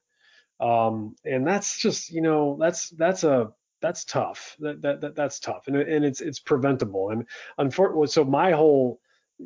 um, 0.59 1.15
and 1.25 1.47
that's 1.47 1.79
just 1.79 2.11
you 2.11 2.21
know 2.21 2.57
that's 2.59 2.89
that's 2.91 3.23
a 3.23 3.51
that's 3.81 4.05
tough. 4.05 4.55
That, 4.59 4.81
that, 4.81 5.01
that 5.01 5.15
that's 5.15 5.39
tough, 5.39 5.67
and 5.67 5.75
and 5.75 6.05
it's 6.05 6.21
it's 6.21 6.39
preventable. 6.39 7.09
And 7.09 7.25
unfortunately, 7.57 8.07
so 8.07 8.23
my 8.23 8.51
whole 8.51 8.99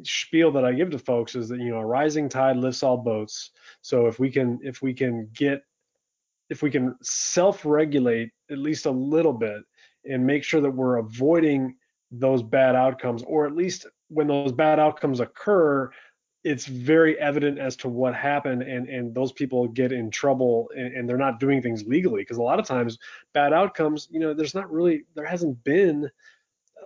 spiel 0.03 0.51
that 0.51 0.65
I 0.65 0.73
give 0.73 0.89
to 0.91 0.99
folks 0.99 1.35
is 1.35 1.49
that 1.49 1.59
you 1.59 1.69
know 1.69 1.77
a 1.77 1.85
rising 1.85 2.29
tide 2.29 2.57
lifts 2.57 2.83
all 2.83 2.97
boats. 2.97 3.51
So 3.81 4.07
if 4.07 4.19
we 4.19 4.29
can 4.29 4.59
if 4.63 4.81
we 4.81 4.93
can 4.93 5.29
get 5.33 5.61
if 6.49 6.61
we 6.61 6.71
can 6.71 6.95
self-regulate 7.01 8.31
at 8.49 8.57
least 8.57 8.85
a 8.85 8.91
little 8.91 9.33
bit 9.33 9.61
and 10.05 10.25
make 10.25 10.43
sure 10.43 10.61
that 10.61 10.71
we're 10.71 10.97
avoiding 10.97 11.75
those 12.09 12.41
bad 12.41 12.75
outcomes, 12.75 13.21
or 13.23 13.45
at 13.45 13.55
least 13.55 13.85
when 14.07 14.27
those 14.27 14.53
bad 14.53 14.79
outcomes 14.79 15.19
occur, 15.19 15.91
it's 16.43 16.65
very 16.65 17.19
evident 17.19 17.59
as 17.59 17.75
to 17.75 17.89
what 17.89 18.15
happened 18.15 18.61
and 18.61 18.87
and 18.87 19.13
those 19.13 19.33
people 19.33 19.67
get 19.67 19.91
in 19.91 20.09
trouble 20.09 20.69
and, 20.77 20.95
and 20.95 21.09
they're 21.09 21.17
not 21.17 21.39
doing 21.39 21.61
things 21.61 21.83
legally 21.85 22.21
because 22.21 22.37
a 22.37 22.41
lot 22.41 22.59
of 22.59 22.65
times 22.65 22.97
bad 23.33 23.51
outcomes 23.51 24.07
you 24.11 24.19
know 24.19 24.33
there's 24.33 24.55
not 24.55 24.71
really 24.71 25.03
there 25.15 25.25
hasn't 25.25 25.61
been 25.63 26.09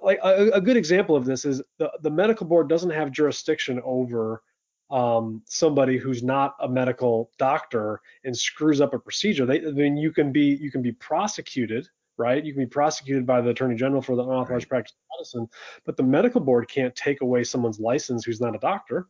like 0.01 0.19
a, 0.23 0.49
a 0.53 0.61
good 0.61 0.77
example 0.77 1.15
of 1.15 1.25
this 1.25 1.45
is 1.45 1.61
the, 1.77 1.91
the 2.01 2.09
medical 2.09 2.45
board 2.47 2.67
doesn't 2.69 2.89
have 2.89 3.11
jurisdiction 3.11 3.81
over 3.83 4.41
um, 4.89 5.41
somebody 5.45 5.97
who's 5.97 6.21
not 6.21 6.55
a 6.59 6.67
medical 6.67 7.31
doctor 7.37 8.01
and 8.25 8.35
screws 8.35 8.81
up 8.81 8.93
a 8.93 8.99
procedure. 8.99 9.45
They, 9.45 9.59
I 9.59 9.71
mean, 9.71 9.97
you 9.97 10.11
can 10.11 10.31
be 10.31 10.57
you 10.61 10.69
can 10.69 10.81
be 10.81 10.91
prosecuted, 10.91 11.87
right? 12.17 12.43
You 12.43 12.53
can 12.53 12.63
be 12.63 12.69
prosecuted 12.69 13.25
by 13.25 13.41
the 13.41 13.49
attorney 13.51 13.75
general 13.75 14.01
for 14.01 14.15
the 14.15 14.23
unauthorized 14.23 14.67
practice 14.67 14.93
of 14.93 15.17
medicine, 15.17 15.49
but 15.85 15.95
the 15.95 16.03
medical 16.03 16.41
board 16.41 16.67
can't 16.67 16.95
take 16.95 17.21
away 17.21 17.43
someone's 17.43 17.79
license 17.79 18.25
who's 18.25 18.41
not 18.41 18.55
a 18.55 18.59
doctor. 18.59 19.07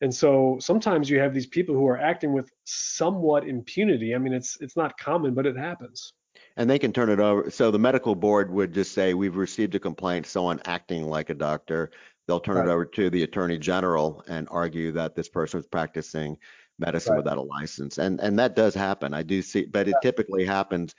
And 0.00 0.14
so 0.14 0.58
sometimes 0.60 1.10
you 1.10 1.18
have 1.18 1.34
these 1.34 1.46
people 1.46 1.74
who 1.74 1.86
are 1.86 1.98
acting 1.98 2.32
with 2.32 2.50
somewhat 2.64 3.48
impunity. 3.48 4.14
I 4.14 4.18
mean, 4.18 4.32
it's 4.34 4.58
it's 4.60 4.76
not 4.76 4.98
common, 4.98 5.34
but 5.34 5.46
it 5.46 5.56
happens. 5.56 6.12
And 6.56 6.70
they 6.70 6.78
can 6.78 6.92
turn 6.92 7.10
it 7.10 7.20
over. 7.20 7.50
So 7.50 7.70
the 7.70 7.78
medical 7.78 8.14
board 8.14 8.50
would 8.50 8.72
just 8.72 8.92
say, 8.92 9.14
we've 9.14 9.36
received 9.36 9.74
a 9.74 9.78
complaint, 9.78 10.26
someone 10.26 10.60
acting 10.64 11.06
like 11.08 11.28
a 11.30 11.34
doctor. 11.34 11.90
They'll 12.26 12.40
turn 12.40 12.56
Right. 12.56 12.68
it 12.68 12.72
over 12.72 12.84
to 12.86 13.10
the 13.10 13.22
attorney 13.22 13.58
general 13.58 14.24
and 14.26 14.48
argue 14.50 14.92
that 14.92 15.14
this 15.14 15.28
person 15.28 15.58
was 15.58 15.66
practicing 15.66 16.38
medicine 16.78 17.12
Right. 17.12 17.18
without 17.18 17.38
a 17.38 17.42
license. 17.42 17.98
And 17.98 18.20
and 18.20 18.38
that 18.38 18.56
does 18.56 18.74
happen. 18.74 19.14
I 19.14 19.22
do 19.22 19.42
see, 19.42 19.64
but 19.64 19.88
it 19.88 19.96
typically 20.02 20.44
happens 20.44 20.94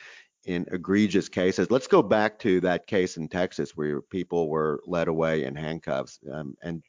in 0.46 0.66
egregious 0.72 1.28
cases. 1.28 1.70
Let's 1.70 1.88
go 1.88 2.02
back 2.02 2.40
to 2.40 2.62
that 2.62 2.88
case 2.88 3.18
in 3.18 3.28
Texas 3.28 3.76
where 3.76 4.02
people 4.02 4.50
were 4.50 4.82
led 4.86 5.08
away 5.08 5.44
in 5.44 5.56
handcuffs. 5.56 6.20
Um, 6.32 6.56
and 6.62 6.84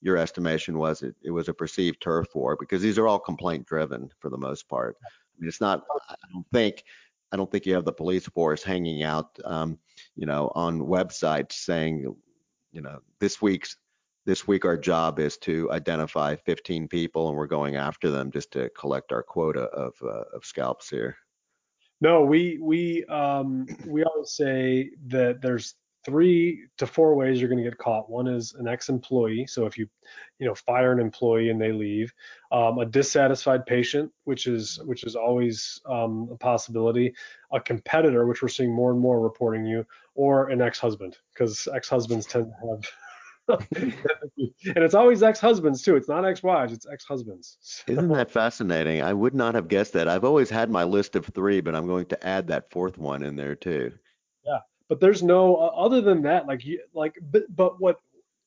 your 0.00 0.16
estimation 0.16 0.78
was 0.78 1.02
it, 1.02 1.14
it 1.22 1.30
was 1.30 1.48
a 1.48 1.54
perceived 1.54 2.00
turf 2.00 2.28
war 2.34 2.56
because 2.58 2.82
these 2.82 2.98
are 2.98 3.08
all 3.08 3.18
complaint 3.18 3.66
driven 3.66 4.10
for 4.20 4.30
the 4.30 4.38
most 4.38 4.68
part. 4.68 4.96
I 5.02 5.06
mean, 5.40 5.48
it's 5.48 5.60
not, 5.60 5.84
I 6.08 6.14
don't 6.32 6.46
think, 6.52 6.84
I 7.32 7.36
don't 7.36 7.50
think 7.50 7.66
you 7.66 7.74
have 7.74 7.84
the 7.84 7.92
police 7.92 8.26
force 8.26 8.62
hanging 8.62 9.02
out, 9.02 9.38
um, 9.44 9.78
you 10.16 10.26
know, 10.26 10.52
on 10.54 10.80
websites 10.80 11.52
saying, 11.52 12.14
you 12.72 12.80
know, 12.82 13.00
this 13.20 13.40
week's, 13.40 13.76
this 14.26 14.46
week 14.46 14.64
our 14.64 14.76
job 14.76 15.18
is 15.18 15.36
to 15.38 15.70
identify 15.72 16.36
15 16.36 16.88
people 16.88 17.28
and 17.28 17.36
we're 17.36 17.46
going 17.46 17.76
after 17.76 18.10
them 18.10 18.30
just 18.30 18.52
to 18.52 18.68
collect 18.70 19.12
our 19.12 19.22
quota 19.22 19.62
of, 19.62 19.94
uh, 20.02 20.24
of 20.34 20.44
scalps 20.44 20.90
here. 20.90 21.16
No, 22.02 22.22
we 22.22 22.58
we 22.60 23.04
um, 23.04 23.64
we 23.86 24.02
always 24.02 24.32
say 24.32 24.90
that 25.06 25.40
there's 25.40 25.76
three 26.04 26.64
to 26.78 26.86
four 26.86 27.14
ways 27.14 27.40
you're 27.40 27.48
going 27.48 27.62
to 27.62 27.68
get 27.68 27.78
caught. 27.78 28.10
One 28.10 28.26
is 28.26 28.54
an 28.54 28.66
ex-employee, 28.66 29.46
so 29.46 29.66
if 29.66 29.78
you 29.78 29.88
you 30.38 30.46
know 30.46 30.54
fire 30.54 30.92
an 30.92 31.00
employee 31.00 31.50
and 31.50 31.60
they 31.60 31.72
leave, 31.72 32.12
um, 32.50 32.78
a 32.78 32.86
dissatisfied 32.86 33.66
patient, 33.66 34.10
which 34.24 34.46
is 34.46 34.80
which 34.84 35.04
is 35.04 35.16
always 35.16 35.80
um, 35.86 36.28
a 36.32 36.36
possibility, 36.36 37.14
a 37.52 37.60
competitor, 37.60 38.26
which 38.26 38.42
we're 38.42 38.48
seeing 38.48 38.72
more 38.72 38.90
and 38.90 39.00
more 39.00 39.20
reporting 39.20 39.64
you, 39.64 39.86
or 40.14 40.48
an 40.48 40.60
ex-husband, 40.60 41.16
because 41.32 41.68
ex-husbands 41.74 42.26
tend 42.26 42.46
to 42.46 42.68
have. 42.68 42.90
and 43.48 43.94
it's 44.76 44.94
always 44.94 45.22
ex-husbands 45.22 45.82
too. 45.82 45.96
It's 45.96 46.08
not 46.08 46.24
ex-wives, 46.24 46.72
it's 46.72 46.86
ex-husbands. 46.90 47.58
Isn't 47.86 48.08
that 48.08 48.30
fascinating? 48.30 49.02
I 49.02 49.12
would 49.12 49.34
not 49.34 49.54
have 49.54 49.68
guessed 49.68 49.94
that. 49.94 50.08
I've 50.08 50.24
always 50.24 50.48
had 50.48 50.70
my 50.70 50.84
list 50.84 51.16
of 51.16 51.26
three, 51.26 51.60
but 51.60 51.74
I'm 51.74 51.86
going 51.86 52.06
to 52.06 52.26
add 52.26 52.46
that 52.48 52.70
fourth 52.70 52.98
one 52.98 53.22
in 53.22 53.36
there 53.36 53.56
too. 53.56 53.92
But 54.88 55.00
there's 55.00 55.22
no 55.22 55.56
uh, 55.56 55.72
other 55.76 56.00
than 56.00 56.22
that 56.22 56.46
like 56.46 56.64
you 56.64 56.80
like 56.94 57.18
but, 57.30 57.44
but 57.54 57.80
what 57.80 58.00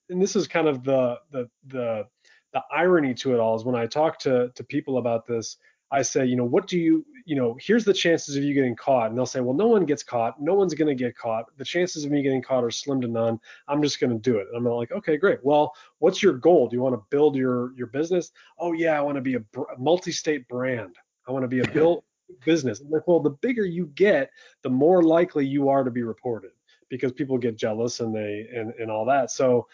and 0.10 0.22
this 0.22 0.36
is 0.36 0.48
kind 0.48 0.68
of 0.68 0.84
the 0.84 1.18
the 1.32 1.50
the 1.68 2.06
the 2.54 2.62
irony 2.72 3.14
to 3.14 3.34
it 3.34 3.40
all 3.40 3.56
is 3.56 3.64
when 3.64 3.76
i 3.76 3.86
talk 3.86 4.20
to 4.20 4.50
to 4.56 4.64
people 4.64 4.98
about 4.98 5.26
this 5.26 5.58
i 5.92 6.02
say 6.02 6.26
you 6.26 6.36
know 6.36 6.46
what 6.46 6.68
do 6.68 6.78
you 6.78 7.06
you 7.26 7.36
know 7.36 7.58
here's 7.60 7.84
the 7.84 7.94
chances 7.94 8.36
of 8.36 8.44
you 8.44 8.54
getting 8.54 8.76
caught. 8.76 9.10
And 9.10 9.18
they'll 9.18 9.26
say 9.26 9.42
well 9.42 9.56
no 9.56 9.68
one 9.68 9.84
gets 9.84 10.04
caught. 10.04 10.40
No 10.40 10.54
one's 10.54 10.74
going 10.74 10.96
to 10.96 11.04
get 11.04 11.18
caught. 11.18 11.46
The 11.58 11.66
chances 11.66 12.06
of 12.06 12.12
me 12.12 12.22
getting 12.22 12.42
caught 12.42 12.64
are 12.64 12.72
slim 12.72 13.02
to 13.02 13.08
none. 13.08 13.40
I'm 13.68 13.82
just 13.82 14.00
going 14.00 14.14
to 14.14 14.20
do 14.20 14.38
it. 14.38 14.48
And 14.54 14.58
i'm 14.58 14.74
like 14.74 14.92
okay 14.92 15.18
great. 15.18 15.40
Well 15.44 15.74
what's 16.00 16.24
your 16.24 16.34
goal? 16.34 16.70
Do 16.70 16.76
you 16.76 16.82
want 16.82 16.96
to 16.96 17.04
build 17.10 17.36
your 17.36 17.74
your 17.76 17.88
business? 17.88 18.32
Oh 18.60 18.74
yeah 18.74 18.98
i 18.98 19.02
want 19.02 19.16
to 19.16 19.22
be 19.22 19.36
a, 19.36 19.40
a 19.40 19.78
multi-state 19.78 20.48
brand. 20.48 20.96
I 21.28 21.32
want 21.32 21.44
to 21.44 21.50
be 21.50 21.60
a 21.60 21.68
built 21.68 22.06
business. 22.46 22.82
I'm 22.82 22.90
like 22.90 23.08
well 23.08 23.20
the 23.20 23.30
bigger 23.32 23.66
you 23.66 23.88
get 23.96 24.32
the 24.64 24.70
more 24.70 25.04
likely 25.04 25.46
you 25.46 25.70
are 25.70 25.84
to 25.84 25.92
be 25.92 26.04
reported 26.04 26.52
because 26.90 27.12
people 27.12 27.38
get 27.38 27.58
jealous 27.58 28.00
and 28.00 28.16
they 28.16 28.48
and, 28.54 28.74
and 28.80 28.92
all 28.92 29.06
that. 29.06 29.32
So 29.32 29.68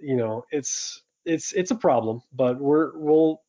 you 0.00 0.16
know 0.16 0.44
it's 0.50 1.02
it's 1.24 1.52
it's 1.52 1.70
a 1.70 1.76
problem 1.76 2.22
but 2.32 2.58
we're 2.60 2.96
we'll 2.98 3.42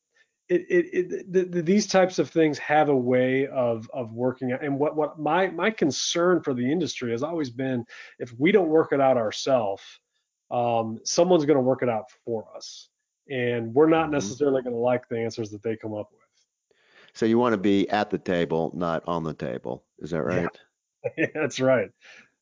it, 0.49 0.65
it, 0.69 0.85
it 0.93 1.31
the, 1.31 1.43
the, 1.45 1.61
these 1.61 1.87
types 1.87 2.19
of 2.19 2.29
things 2.29 2.57
have 2.57 2.89
a 2.89 2.95
way 2.95 3.47
of 3.47 3.89
of 3.93 4.13
working 4.13 4.51
out. 4.51 4.63
And 4.63 4.79
what 4.79 4.95
what 4.95 5.19
my 5.19 5.47
my 5.49 5.69
concern 5.69 6.41
for 6.41 6.53
the 6.53 6.69
industry 6.71 7.11
has 7.11 7.23
always 7.23 7.49
been 7.49 7.85
if 8.19 8.33
we 8.39 8.51
don't 8.51 8.69
work 8.69 8.91
it 8.93 8.99
out 9.01 9.17
ourselves 9.17 9.83
um, 10.51 10.99
someone's 11.03 11.45
going 11.45 11.57
to 11.57 11.61
work 11.61 11.83
it 11.83 11.89
out 11.89 12.05
for 12.25 12.45
us. 12.55 12.89
And 13.29 13.73
we're 13.73 13.89
not 13.89 14.09
Mhm. 14.09 14.13
necessarily 14.13 14.63
going 14.63 14.73
to 14.75 14.79
like 14.79 15.07
the 15.07 15.19
answers 15.19 15.51
that 15.51 15.61
they 15.61 15.75
come 15.75 15.93
up 15.93 16.09
with 16.11 16.23
So 17.13 17.25
you 17.25 17.37
want 17.37 17.53
to 17.53 17.57
be 17.57 17.89
at 17.89 18.09
the 18.09 18.17
table, 18.17 18.71
not 18.75 19.03
on 19.07 19.23
the 19.23 19.33
table. 19.33 19.85
Is 19.99 20.11
that 20.11 20.23
right? 20.23 20.47
Yeah. 21.17 21.27
that's 21.33 21.61
right 21.61 21.89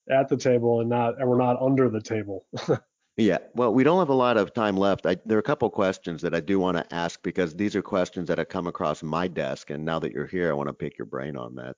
at 0.09 0.29
the 0.29 0.35
table 0.35 0.79
and 0.79 0.89
not 0.89 1.19
and 1.19 1.29
we're 1.29 1.37
not 1.37 1.61
under 1.61 1.91
the 1.91 2.01
table 2.01 2.47
Yeah. 3.17 3.39
Well, 3.55 3.73
we 3.73 3.83
don't 3.83 3.97
have 3.97 4.09
a 4.09 4.13
lot 4.13 4.37
of 4.37 4.53
time 4.53 4.77
left. 4.77 5.07
I, 5.07 5.17
there 5.25 5.37
are 5.37 5.39
a 5.39 5.43
couple 5.43 5.67
questions 5.71 6.21
that 6.21 6.35
I 6.35 6.39
do 6.39 6.59
want 6.59 6.77
to 6.77 6.93
ask 6.93 7.21
because 7.23 7.55
these 7.55 7.75
are 7.75 7.81
questions 7.81 8.27
that 8.27 8.37
have 8.37 8.49
come 8.49 8.67
across 8.67 9.01
my 9.01 9.27
desk, 9.27 9.71
and 9.71 9.83
now 9.83 9.97
that 9.99 10.11
you're 10.11 10.27
here, 10.27 10.51
I 10.51 10.53
want 10.53 10.69
to 10.69 10.73
pick 10.73 10.99
your 10.99 11.07
brain 11.07 11.35
on 11.35 11.55
that. 11.55 11.75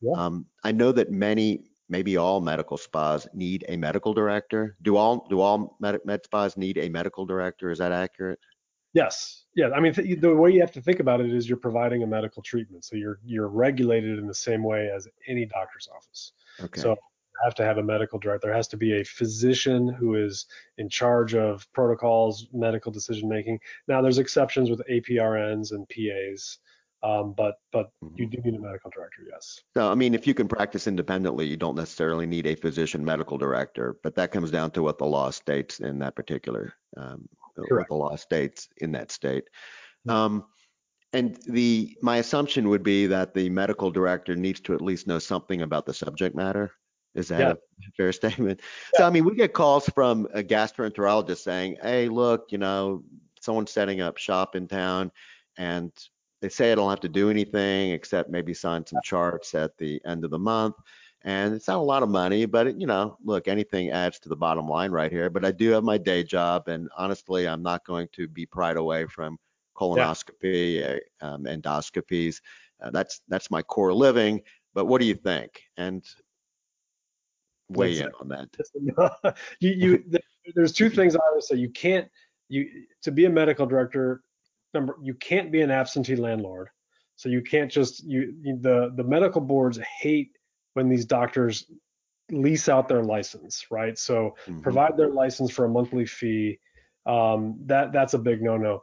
Yeah. 0.00 0.12
Um, 0.16 0.46
I 0.62 0.70
know 0.70 0.92
that 0.92 1.10
many, 1.10 1.64
maybe 1.88 2.16
all 2.16 2.40
medical 2.40 2.76
spas 2.76 3.26
need 3.34 3.64
a 3.68 3.76
medical 3.76 4.14
director. 4.14 4.76
Do 4.82 4.96
all 4.96 5.26
do 5.28 5.40
all 5.40 5.76
med, 5.80 5.98
med 6.04 6.20
spas 6.24 6.56
need 6.56 6.78
a 6.78 6.88
medical 6.88 7.26
director? 7.26 7.70
Is 7.70 7.78
that 7.78 7.90
accurate? 7.90 8.38
Yes. 8.96 9.44
Yeah. 9.54 9.68
I 9.76 9.80
mean, 9.80 9.92
th- 9.92 10.20
the 10.20 10.34
way 10.34 10.50
you 10.50 10.60
have 10.60 10.72
to 10.72 10.80
think 10.80 11.00
about 11.00 11.20
it 11.20 11.30
is 11.32 11.46
you're 11.46 11.58
providing 11.58 12.02
a 12.02 12.06
medical 12.06 12.42
treatment, 12.42 12.82
so 12.84 12.96
you're 12.96 13.18
you're 13.24 13.48
regulated 13.48 14.18
in 14.18 14.26
the 14.26 14.34
same 14.48 14.62
way 14.64 14.88
as 14.88 15.06
any 15.28 15.44
doctor's 15.44 15.86
office. 15.94 16.32
Okay. 16.60 16.80
So 16.80 16.90
you 16.92 16.96
have 17.44 17.54
to 17.56 17.64
have 17.64 17.76
a 17.76 17.82
medical 17.82 18.18
director. 18.18 18.46
There 18.48 18.56
has 18.56 18.68
to 18.68 18.78
be 18.78 19.00
a 19.00 19.04
physician 19.04 19.86
who 19.88 20.14
is 20.14 20.46
in 20.78 20.88
charge 20.88 21.34
of 21.34 21.70
protocols, 21.74 22.46
medical 22.54 22.90
decision 22.90 23.28
making. 23.28 23.60
Now, 23.86 24.00
there's 24.00 24.16
exceptions 24.16 24.70
with 24.70 24.80
APRNs 24.90 25.72
and 25.72 25.86
PAs, 25.90 26.58
um, 27.02 27.34
but 27.36 27.56
but 27.72 27.90
you 28.14 28.26
Mhm. 28.26 28.30
do 28.30 28.50
need 28.50 28.54
a 28.58 28.62
medical 28.62 28.90
director. 28.90 29.22
Yes. 29.30 29.60
So, 29.76 29.92
I 29.92 29.94
mean, 29.94 30.14
if 30.14 30.26
you 30.26 30.32
can 30.32 30.48
practice 30.48 30.86
independently, 30.86 31.44
you 31.46 31.58
don't 31.58 31.76
necessarily 31.76 32.26
need 32.26 32.46
a 32.46 32.54
physician 32.54 33.04
medical 33.04 33.36
director, 33.36 33.98
but 34.02 34.14
that 34.14 34.32
comes 34.32 34.50
down 34.50 34.70
to 34.70 34.82
what 34.82 34.96
the 34.96 35.04
law 35.06 35.28
states 35.30 35.80
in 35.80 35.98
that 35.98 36.14
particular, 36.16 36.72
um, 36.96 37.28
what 37.62 37.88
the 37.88 37.94
law 37.94 38.16
states 38.16 38.68
in 38.78 38.92
that 38.92 39.10
state. 39.10 39.44
Um, 40.08 40.46
and 41.12 41.36
the 41.46 41.96
my 42.02 42.18
assumption 42.18 42.68
would 42.68 42.82
be 42.82 43.06
that 43.06 43.34
the 43.34 43.48
medical 43.48 43.90
director 43.90 44.36
needs 44.36 44.60
to 44.60 44.74
at 44.74 44.82
least 44.82 45.06
know 45.06 45.18
something 45.18 45.62
about 45.62 45.86
the 45.86 45.94
subject 45.94 46.36
matter. 46.36 46.72
Is 47.14 47.28
that 47.28 47.40
Yeah. 47.40 47.52
a 47.52 47.92
fair 47.96 48.12
statement? 48.12 48.60
So, 48.94 49.06
I 49.06 49.10
mean, 49.10 49.24
we 49.24 49.34
get 49.34 49.52
calls 49.52 49.88
from 49.88 50.28
a 50.34 50.42
gastroenterologist 50.42 51.38
saying, 51.38 51.78
"Hey, 51.82 52.08
look, 52.08 52.52
you 52.52 52.58
know, 52.58 53.02
someone's 53.40 53.70
setting 53.70 54.00
up 54.00 54.18
shop 54.18 54.56
in 54.56 54.68
town." 54.68 55.10
and 55.58 55.92
they 56.42 56.48
say 56.48 56.72
I 56.72 56.74
don't 56.74 56.90
have 56.90 57.00
to 57.00 57.08
do 57.08 57.30
anything 57.30 57.92
except 57.92 58.30
maybe 58.30 58.54
sign 58.54 58.86
some 58.86 59.00
charts 59.02 59.54
at 59.54 59.76
the 59.78 60.00
end 60.04 60.24
of 60.24 60.30
the 60.30 60.38
month. 60.38 60.76
And 61.26 61.54
it's 61.54 61.66
not 61.66 61.78
a 61.78 61.80
lot 61.80 62.04
of 62.04 62.08
money, 62.08 62.46
but 62.46 62.68
it, 62.68 62.80
you 62.80 62.86
know, 62.86 63.18
look, 63.24 63.48
anything 63.48 63.90
adds 63.90 64.20
to 64.20 64.28
the 64.28 64.36
bottom 64.36 64.68
line 64.68 64.92
right 64.92 65.10
here. 65.10 65.28
But 65.28 65.44
I 65.44 65.50
do 65.50 65.70
have 65.70 65.82
my 65.82 65.98
day 65.98 66.22
job, 66.22 66.68
and 66.68 66.88
honestly, 66.96 67.48
I'm 67.48 67.64
not 67.64 67.84
going 67.84 68.06
to 68.12 68.28
be 68.28 68.46
pried 68.46 68.76
away 68.76 69.06
from 69.06 69.36
colonoscopy, 69.76 70.80
yeah. 70.80 70.98
um, 71.28 71.42
endoscopies. 71.42 72.40
Uh, 72.80 72.90
that's 72.90 73.22
that's 73.26 73.50
my 73.50 73.60
core 73.60 73.92
living. 73.92 74.40
But 74.72 74.84
what 74.84 75.00
do 75.00 75.06
you 75.08 75.14
think? 75.14 75.62
And 75.76 76.04
weigh 77.70 77.98
in 77.98 78.08
on 78.20 78.28
that. 78.28 78.48
you, 79.58 79.70
you, 79.70 80.04
there's 80.54 80.72
two 80.72 80.88
things 80.88 81.16
I 81.16 81.20
would 81.32 81.42
say. 81.42 81.56
You 81.56 81.70
can't, 81.70 82.08
you 82.48 82.68
to 83.02 83.10
be 83.10 83.24
a 83.24 83.30
medical 83.30 83.66
director, 83.66 84.22
number 84.74 84.96
you 85.02 85.14
can't 85.14 85.50
be 85.50 85.60
an 85.60 85.72
absentee 85.72 86.14
landlord. 86.14 86.68
So 87.16 87.28
you 87.28 87.42
can't 87.42 87.70
just 87.70 88.04
you, 88.04 88.32
you 88.42 88.58
the 88.60 88.92
the 88.94 89.02
medical 89.02 89.40
boards 89.40 89.80
hate 90.00 90.35
when 90.76 90.90
these 90.90 91.06
doctors 91.06 91.64
lease 92.30 92.68
out 92.68 92.86
their 92.86 93.02
license, 93.02 93.66
right? 93.70 93.98
So 93.98 94.36
mm-hmm. 94.46 94.60
provide 94.60 94.96
their 94.98 95.08
license 95.08 95.50
for 95.50 95.64
a 95.64 95.68
monthly 95.68 96.04
fee. 96.04 96.60
Um, 97.06 97.58
that 97.64 97.92
that's 97.92 98.12
a 98.12 98.18
big 98.18 98.42
no-no. 98.42 98.82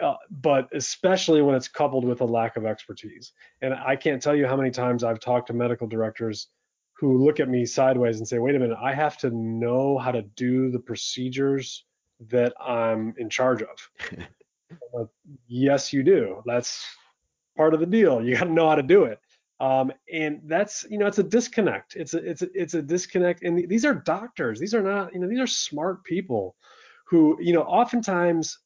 Uh, 0.00 0.14
but 0.30 0.68
especially 0.74 1.42
when 1.42 1.54
it's 1.54 1.68
coupled 1.68 2.04
with 2.04 2.22
a 2.22 2.24
lack 2.24 2.56
of 2.56 2.64
expertise. 2.64 3.32
And 3.60 3.74
I 3.74 3.96
can't 3.96 4.22
tell 4.22 4.34
you 4.34 4.46
how 4.46 4.56
many 4.56 4.70
times 4.70 5.04
I've 5.04 5.20
talked 5.20 5.48
to 5.48 5.52
medical 5.52 5.86
directors 5.86 6.48
who 6.94 7.22
look 7.22 7.38
at 7.38 7.48
me 7.48 7.66
sideways 7.66 8.18
and 8.18 8.26
say, 8.26 8.38
"Wait 8.38 8.54
a 8.54 8.58
minute, 8.58 8.78
I 8.80 8.94
have 8.94 9.18
to 9.18 9.30
know 9.30 9.98
how 9.98 10.12
to 10.12 10.22
do 10.22 10.70
the 10.70 10.78
procedures 10.78 11.84
that 12.28 12.54
I'm 12.58 13.14
in 13.18 13.28
charge 13.28 13.62
of." 13.62 13.90
like, 14.94 15.08
yes, 15.48 15.92
you 15.92 16.02
do. 16.02 16.42
That's 16.46 16.86
part 17.56 17.74
of 17.74 17.80
the 17.80 17.86
deal. 17.86 18.22
You 18.22 18.36
got 18.36 18.44
to 18.44 18.52
know 18.52 18.68
how 18.68 18.76
to 18.76 18.82
do 18.82 19.04
it. 19.04 19.18
Um, 19.58 19.92
and 20.12 20.40
that's 20.44 20.84
you 20.90 20.98
know 20.98 21.06
it's 21.06 21.18
a 21.18 21.22
disconnect. 21.22 21.96
It's 21.96 22.14
a 22.14 22.18
it's 22.18 22.42
a, 22.42 22.48
it's 22.54 22.74
a 22.74 22.82
disconnect. 22.82 23.42
And 23.42 23.68
these 23.68 23.84
are 23.84 23.94
doctors. 23.94 24.60
These 24.60 24.74
are 24.74 24.82
not 24.82 25.14
you 25.14 25.20
know 25.20 25.28
these 25.28 25.40
are 25.40 25.46
smart 25.46 26.04
people 26.04 26.56
who 27.06 27.38
you 27.40 27.52
know 27.52 27.62
oftentimes 27.62 28.58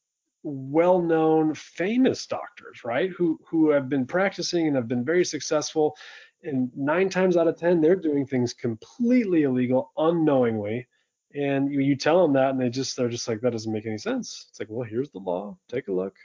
well-known 0.43 1.53
famous 1.53 2.25
doctors 2.25 2.83
right? 2.83 3.11
Who 3.11 3.39
who 3.47 3.69
have 3.69 3.89
been 3.89 4.05
practicing 4.05 4.67
and 4.67 4.75
have 4.75 4.87
been 4.87 5.05
very 5.05 5.23
successful. 5.23 5.95
And 6.43 6.71
nine 6.75 7.09
times 7.09 7.37
out 7.37 7.47
of 7.47 7.57
ten 7.57 7.79
they're 7.79 7.95
doing 7.95 8.25
things 8.25 8.53
completely 8.53 9.43
illegal 9.43 9.91
unknowingly. 9.97 10.87
And 11.33 11.71
you, 11.71 11.79
you 11.79 11.95
tell 11.95 12.21
them 12.21 12.33
that 12.33 12.49
and 12.49 12.59
they 12.59 12.69
just 12.69 12.97
they're 12.97 13.07
just 13.07 13.29
like 13.29 13.39
that 13.41 13.51
doesn't 13.51 13.71
make 13.71 13.85
any 13.85 13.97
sense. 13.97 14.47
It's 14.49 14.59
like 14.59 14.69
well 14.69 14.87
here's 14.87 15.11
the 15.11 15.19
law. 15.19 15.57
Take 15.69 15.87
a 15.87 15.93
look. 15.93 16.15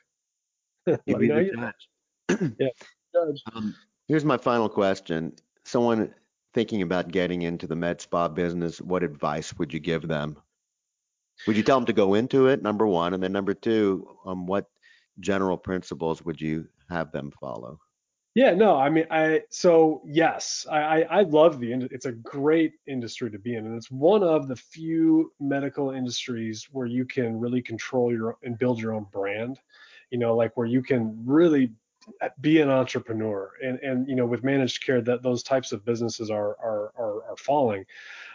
You 1.04 1.16
be 1.16 1.28
the 1.28 1.52
judge. 1.54 2.54
Yeah 2.58 2.68
judge. 3.16 3.42
Um, 3.52 3.74
Here's 4.08 4.24
my 4.24 4.36
final 4.36 4.68
question. 4.68 5.32
Someone 5.64 6.14
thinking 6.54 6.82
about 6.82 7.10
getting 7.10 7.42
into 7.42 7.66
the 7.66 7.76
med 7.76 8.00
spa 8.00 8.28
business, 8.28 8.80
what 8.80 9.02
advice 9.02 9.56
would 9.58 9.72
you 9.72 9.80
give 9.80 10.06
them? 10.06 10.36
Would 11.46 11.56
you 11.56 11.62
tell 11.62 11.78
them 11.78 11.86
to 11.86 11.92
go 11.92 12.14
into 12.14 12.46
it, 12.46 12.62
number 12.62 12.86
one? 12.86 13.14
And 13.14 13.22
then 13.22 13.32
number 13.32 13.52
two, 13.52 14.16
um, 14.24 14.46
what 14.46 14.70
general 15.20 15.56
principles 15.56 16.24
would 16.24 16.40
you 16.40 16.68
have 16.88 17.10
them 17.12 17.32
follow? 17.40 17.80
Yeah, 18.36 18.52
no, 18.52 18.76
I 18.76 18.90
mean, 18.90 19.06
I 19.10 19.42
so 19.48 20.02
yes, 20.04 20.66
I 20.70 21.04
I, 21.04 21.22
love 21.22 21.58
the 21.58 21.72
it's 21.90 22.04
a 22.04 22.12
great 22.12 22.74
industry 22.86 23.30
to 23.30 23.38
be 23.38 23.54
in, 23.54 23.64
and 23.64 23.74
it's 23.74 23.90
one 23.90 24.22
of 24.22 24.46
the 24.46 24.56
few 24.56 25.32
medical 25.40 25.92
industries 25.92 26.68
where 26.70 26.86
you 26.86 27.06
can 27.06 27.40
really 27.40 27.62
control 27.62 28.12
your 28.12 28.36
and 28.42 28.58
build 28.58 28.78
your 28.78 28.92
own 28.92 29.06
brand. 29.10 29.58
You 30.10 30.18
know, 30.18 30.36
like 30.36 30.54
where 30.54 30.66
you 30.66 30.82
can 30.82 31.18
really 31.24 31.72
be 32.40 32.60
an 32.60 32.70
entrepreneur. 32.70 33.52
And 33.62 33.78
and 33.80 34.08
you 34.08 34.14
know 34.14 34.26
with 34.26 34.44
managed 34.44 34.84
care 34.84 35.00
that 35.02 35.22
those 35.22 35.42
types 35.42 35.72
of 35.72 35.84
businesses 35.84 36.30
are 36.30 36.56
are 36.62 36.92
are, 36.96 37.30
are 37.30 37.36
falling. 37.36 37.84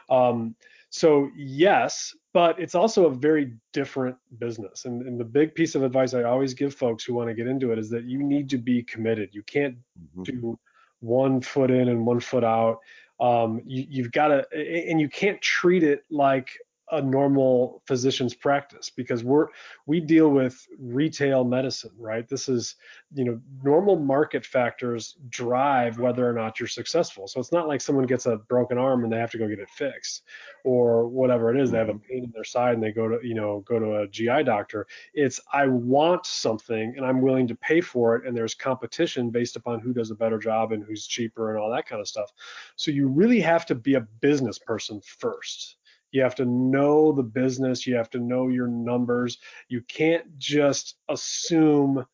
Um, 0.09 0.55
so 0.89 1.29
yes 1.35 2.13
but 2.33 2.57
it's 2.59 2.75
also 2.75 3.07
a 3.07 3.13
very 3.13 3.53
different 3.73 4.15
business. 4.39 4.85
And, 4.85 5.01
and 5.05 5.19
the 5.19 5.25
big 5.25 5.53
piece 5.53 5.75
of 5.75 5.83
advice 5.83 6.13
i 6.13 6.23
always 6.23 6.53
give 6.53 6.73
folks 6.73 7.03
who 7.03 7.13
want 7.13 7.29
to 7.29 7.33
get 7.33 7.47
into 7.47 7.71
it 7.71 7.79
is 7.79 7.89
that 7.89 8.05
you 8.05 8.23
need 8.23 8.49
to 8.51 8.57
be 8.57 8.83
committed. 8.83 9.29
You 9.33 9.43
can't 9.43 9.75
mm-hmm. 10.17 10.23
do 10.23 10.59
one 11.01 11.41
foot 11.41 11.71
in 11.71 11.89
and 11.89 12.05
one 12.05 12.19
foot 12.19 12.43
out. 12.43 12.79
Um, 13.19 13.61
you, 13.65 13.85
you've 13.89 14.11
got 14.11 14.29
to 14.29 14.45
and 14.53 14.99
you 14.99 15.09
can't 15.09 15.41
treat 15.41 15.83
it 15.83 16.03
like 16.09 16.57
a 16.91 17.01
normal 17.01 17.81
physician's 17.87 18.33
practice 18.33 18.89
because 18.89 19.23
we're 19.23 19.47
we 19.85 19.99
deal 19.99 20.29
with 20.29 20.67
retail 20.79 21.43
medicine 21.43 21.91
right? 21.97 22.27
This 22.27 22.49
is 22.49 22.75
you 23.13 23.25
know 23.25 23.39
normal 23.63 23.95
market 23.95 24.45
factors 24.45 25.15
drive 25.29 25.99
whether 25.99 26.27
or 26.27 26.33
not 26.33 26.59
you're 26.59 26.67
successful. 26.67 27.27
So 27.27 27.39
it's 27.39 27.51
not 27.51 27.67
like 27.67 27.81
someone 27.81 28.05
gets 28.05 28.25
a 28.25 28.37
broken 28.37 28.77
arm 28.77 29.03
and 29.03 29.11
they 29.11 29.17
have 29.17 29.31
to 29.31 29.37
go 29.37 29.47
get 29.47 29.59
it 29.59 29.69
fixed 29.69 30.23
or 30.63 31.07
whatever 31.07 31.53
it 31.53 31.61
is. 31.61 31.71
They 31.71 31.77
have 31.77 31.89
a 31.89 31.97
pain 31.97 32.23
in 32.23 32.31
their 32.31 32.43
side 32.43 32.73
and 32.73 32.83
they 32.83 32.91
go 32.91 33.07
to 33.07 33.25
you 33.25 33.35
know 33.35 33.63
go 33.65 33.79
to 33.79 34.01
a 34.01 34.07
GI 34.07 34.43
doctor. 34.43 34.87
It's 35.13 35.39
I 35.51 35.67
want 35.67 36.25
something 36.25 36.93
and 36.97 37.05
I'm 37.05 37.21
willing 37.21 37.47
to 37.47 37.55
pay 37.55 37.81
for 37.81 38.15
it 38.15 38.25
and 38.25 38.35
there's 38.35 38.55
competition 38.55 39.29
based 39.29 39.55
upon 39.55 39.79
who 39.79 39.93
does 39.93 40.11
a 40.11 40.15
better 40.15 40.37
job 40.37 40.71
and 40.71 40.83
who's 40.83 41.07
cheaper 41.07 41.51
and 41.51 41.59
all 41.59 41.71
that 41.71 41.87
kind 41.87 42.01
of 42.01 42.07
stuff. 42.07 42.31
So 42.75 42.91
you 42.91 43.07
really 43.07 43.39
have 43.41 43.65
to 43.67 43.75
be 43.75 43.95
a 43.95 44.01
business 44.01 44.57
person 44.59 45.01
first 45.01 45.77
you 46.11 46.21
have 46.21 46.35
to 46.35 46.45
know 46.45 47.11
the 47.11 47.23
business. 47.23 47.87
You 47.87 47.95
have 47.95 48.09
to 48.11 48.19
know 48.19 48.49
your 48.49 48.67
numbers. 48.67 49.37
You 49.69 49.81
can't 49.81 50.37
just 50.37 50.97
assume 51.09 52.05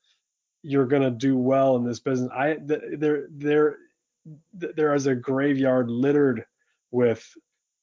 you're 0.64 0.86
going 0.86 1.04
to 1.04 1.12
do 1.12 1.38
well 1.38 1.76
in 1.78 1.84
this 1.84 2.00
business. 2.00 2.32
I 2.34 2.58
there 2.62 3.28
there 3.30 3.78
there 4.54 4.94
is 4.94 5.08
a 5.08 5.16
graveyard 5.16 5.90
littered 5.90 6.46
with 6.92 7.26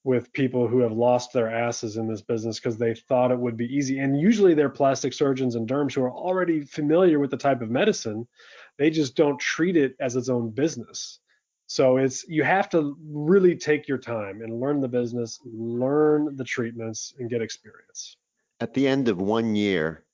with 0.05 0.33
people 0.35 0.68
who 0.68 0.81
have 0.81 0.92
lost 0.92 1.33
their 1.33 1.50
asses 1.50 1.96
in 1.96 2.07
this 2.07 2.20
business 2.20 2.61
because 2.61 2.77
they 2.77 2.94
thought 2.94 3.31
it 3.31 3.38
would 3.38 3.57
be 3.57 3.74
easy. 3.74 4.00
And 4.00 4.20
usually 4.20 4.53
they're 4.53 4.68
plastic 4.68 5.14
surgeons 5.14 5.55
and 5.55 5.66
derms 5.66 5.94
who 5.94 6.03
are 6.03 6.12
already 6.12 6.61
familiar 6.61 7.18
with 7.18 7.31
the 7.31 7.38
type 7.38 7.62
of 7.62 7.70
medicine. 7.70 8.29
They 8.77 8.90
just 8.90 9.16
don't 9.16 9.40
treat 9.40 9.79
it 9.79 9.96
as 10.00 10.14
its 10.14 10.29
own 10.29 10.50
business. 10.50 11.20
So 11.66 11.96
it's 11.96 12.29
you 12.29 12.44
have 12.44 12.68
to 12.70 12.96
really 13.05 13.57
take 13.57 13.88
your 13.88 13.98
time 13.98 14.42
and 14.42 14.61
learn 14.61 14.81
the 14.81 14.88
business, 14.88 15.40
learn 15.44 16.37
the 16.37 16.44
treatments, 16.44 17.14
and 17.18 17.31
get 17.31 17.40
experience. 17.40 18.16
At 18.61 18.74
the 18.74 18.87
end 18.87 19.09
of 19.09 19.20
one 19.20 19.57
year, 19.57 20.05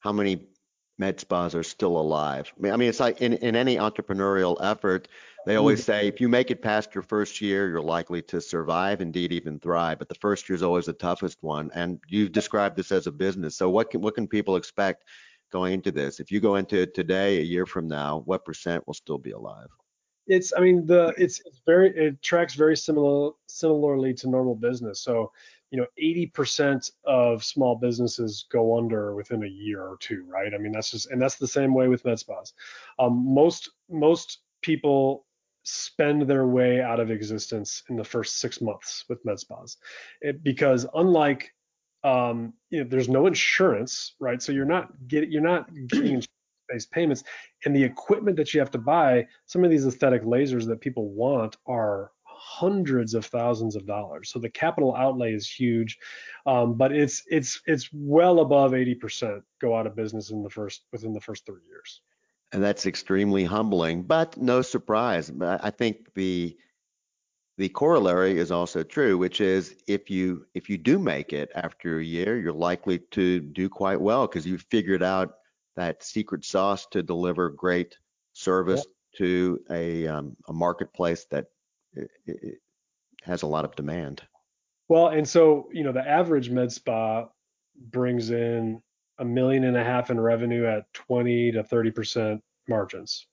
how 0.00 0.12
many 0.12 0.46
med 0.98 1.18
spas 1.18 1.54
are 1.54 1.62
still 1.62 1.96
alive? 1.96 2.52
I 2.62 2.76
mean, 2.76 2.88
it's 2.88 3.00
like 3.00 3.22
in, 3.22 3.34
in 3.34 3.56
any 3.56 3.76
entrepreneurial 3.76 4.56
effort, 4.60 5.08
they 5.46 5.56
always 5.56 5.80
mm. 5.80 5.84
say 5.84 6.08
if 6.08 6.20
you 6.20 6.28
make 6.28 6.50
it 6.50 6.62
past 6.62 6.94
your 6.94 7.02
first 7.02 7.40
year, 7.40 7.68
you're 7.68 7.80
likely 7.80 8.22
to 8.22 8.40
survive, 8.40 9.00
indeed 9.00 9.32
even 9.32 9.58
thrive. 9.58 9.98
But 9.98 10.08
the 10.08 10.14
first 10.16 10.48
year 10.48 10.54
is 10.54 10.62
always 10.62 10.86
the 10.86 10.92
toughest 10.92 11.38
one. 11.42 11.70
And 11.74 12.00
you've 12.08 12.32
described 12.32 12.76
this 12.76 12.92
as 12.92 13.06
a 13.06 13.12
business. 13.12 13.56
So 13.56 13.70
what 13.70 13.90
can 13.90 14.00
what 14.02 14.14
can 14.14 14.28
people 14.28 14.56
expect 14.56 15.04
going 15.50 15.72
into 15.72 15.90
this? 15.90 16.20
If 16.20 16.30
you 16.30 16.38
go 16.40 16.56
into 16.56 16.80
it 16.80 16.94
today, 16.94 17.38
a 17.38 17.42
year 17.42 17.66
from 17.66 17.88
now, 17.88 18.22
what 18.26 18.44
percent 18.44 18.86
will 18.86 18.94
still 18.94 19.18
be 19.18 19.32
alive? 19.32 19.68
It's 20.26 20.52
i 20.56 20.60
mean 20.60 20.86
the 20.86 21.14
it's, 21.18 21.40
it's 21.44 21.60
very 21.66 21.90
it 21.96 22.22
tracks 22.22 22.54
very 22.54 22.76
similar 22.76 23.32
similarly 23.48 24.14
to 24.14 24.28
normal 24.28 24.54
business. 24.54 25.00
So 25.00 25.32
you 25.70 25.78
know 25.78 25.86
80% 26.00 26.90
of 27.04 27.42
small 27.42 27.76
businesses 27.76 28.44
go 28.52 28.76
under 28.76 29.14
within 29.14 29.42
a 29.44 29.48
year 29.48 29.80
or 29.82 29.96
two 30.00 30.24
right? 30.28 30.52
I 30.54 30.58
mean 30.58 30.72
that's 30.72 30.90
just 30.90 31.10
and 31.10 31.20
that's 31.20 31.36
the 31.36 31.46
same 31.46 31.74
way 31.74 31.88
with 31.88 32.04
med 32.04 32.18
spas. 32.18 32.52
Um, 32.98 33.34
most 33.34 33.70
most 33.90 34.38
people 34.62 35.26
spend 35.64 36.22
their 36.22 36.46
way 36.46 36.82
out 36.82 37.00
of 37.00 37.10
existence 37.10 37.84
in 37.88 37.96
the 37.96 38.04
first 38.04 38.40
six 38.40 38.60
months 38.60 39.04
with 39.08 39.24
med 39.24 39.38
spas. 39.38 39.76
It, 40.20 40.42
because 40.42 40.86
unlike 40.94 41.52
um, 42.04 42.52
you 42.70 42.82
know, 42.82 42.88
there's 42.88 43.08
no 43.08 43.26
insurance, 43.26 44.14
right? 44.18 44.42
So 44.42 44.52
you're 44.52 44.64
not 44.64 44.88
getting 45.06 45.30
you're 45.30 45.40
not 45.40 45.68
getting 45.88 46.22
based 46.72 46.90
payments. 46.90 47.22
And 47.64 47.76
the 47.76 47.84
equipment 47.84 48.36
that 48.38 48.54
you 48.54 48.60
have 48.60 48.70
to 48.72 48.78
buy 48.78 49.26
some 49.46 49.64
of 49.64 49.70
these 49.70 49.86
aesthetic 49.86 50.22
lasers 50.22 50.66
that 50.66 50.80
people 50.80 51.10
want 51.10 51.56
are 51.66 52.12
hundreds 52.42 53.14
of 53.14 53.24
thousands 53.24 53.76
of 53.76 53.86
dollars. 53.86 54.30
So 54.30 54.38
the 54.38 54.50
capital 54.50 54.94
outlay 54.96 55.32
is 55.32 55.48
huge. 55.48 55.98
Um, 56.46 56.74
but 56.74 56.92
it's 56.92 57.22
it's 57.28 57.60
it's 57.66 57.88
well 57.92 58.40
above 58.40 58.72
80% 58.72 59.42
go 59.60 59.76
out 59.76 59.86
of 59.86 59.94
business 59.94 60.30
in 60.30 60.42
the 60.42 60.50
first 60.50 60.82
within 60.92 61.12
the 61.12 61.20
first 61.20 61.46
three 61.46 61.62
years. 61.68 62.00
And 62.52 62.62
that's 62.62 62.86
extremely 62.86 63.44
humbling 63.44 64.02
but 64.02 64.36
no 64.36 64.60
surprise. 64.62 65.30
I 65.40 65.70
think 65.70 66.12
the 66.14 66.56
the 67.58 67.68
corollary 67.68 68.38
is 68.38 68.50
also 68.50 68.82
true 68.82 69.16
which 69.18 69.40
is 69.40 69.76
if 69.86 70.10
you 70.10 70.46
if 70.54 70.68
you 70.68 70.78
do 70.78 70.98
make 70.98 71.32
it 71.32 71.50
after 71.54 71.98
a 71.98 72.04
year 72.04 72.40
you're 72.40 72.52
likely 72.52 72.98
to 73.10 73.40
do 73.40 73.68
quite 73.68 74.00
well 74.00 74.26
because 74.26 74.46
you've 74.46 74.66
figured 74.70 75.02
out 75.02 75.34
that 75.76 76.02
secret 76.02 76.44
sauce 76.44 76.86
to 76.86 77.02
deliver 77.02 77.50
great 77.50 77.96
service 78.32 78.84
yeah. 78.84 79.18
to 79.18 79.60
a, 79.70 80.06
um, 80.06 80.36
a 80.48 80.52
marketplace 80.52 81.26
that 81.30 81.46
it, 81.94 82.10
it 82.26 82.58
has 83.22 83.42
a 83.42 83.46
lot 83.46 83.64
of 83.64 83.76
demand. 83.76 84.22
Well, 84.88 85.08
and 85.08 85.26
so 85.26 85.68
you 85.72 85.84
know 85.84 85.92
the 85.92 86.06
average 86.06 86.50
med 86.50 86.72
spa 86.72 87.26
brings 87.90 88.30
in 88.30 88.82
a 89.18 89.24
million 89.24 89.64
and 89.64 89.76
a 89.76 89.84
half 89.84 90.10
in 90.10 90.20
revenue 90.20 90.66
at 90.66 90.92
20 90.92 91.52
to 91.52 91.64
30 91.64 91.90
percent 91.90 92.44
margins. 92.68 93.26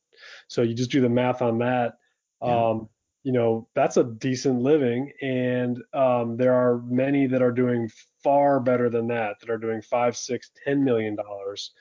So 0.47 0.61
you 0.61 0.73
just 0.73 0.91
do 0.91 1.01
the 1.01 1.09
math 1.09 1.41
on 1.41 1.57
that. 1.59 1.95
Yeah. 2.41 2.69
Um, 2.69 2.89
you 3.23 3.33
know 3.33 3.67
that's 3.75 3.97
a 3.97 4.03
decent 4.03 4.61
living 4.61 5.11
and 5.21 5.77
um, 5.93 6.37
there 6.37 6.53
are 6.53 6.81
many 6.85 7.27
that 7.27 7.41
are 7.41 7.51
doing 7.51 7.89
far 8.23 8.59
better 8.59 8.89
than 8.89 9.07
that 9.07 9.39
that 9.39 9.49
are 9.49 9.57
doing 9.57 9.81
five 9.81 10.15
six 10.15 10.51
ten 10.63 10.83
million 10.83 11.15
dollars 11.15 11.71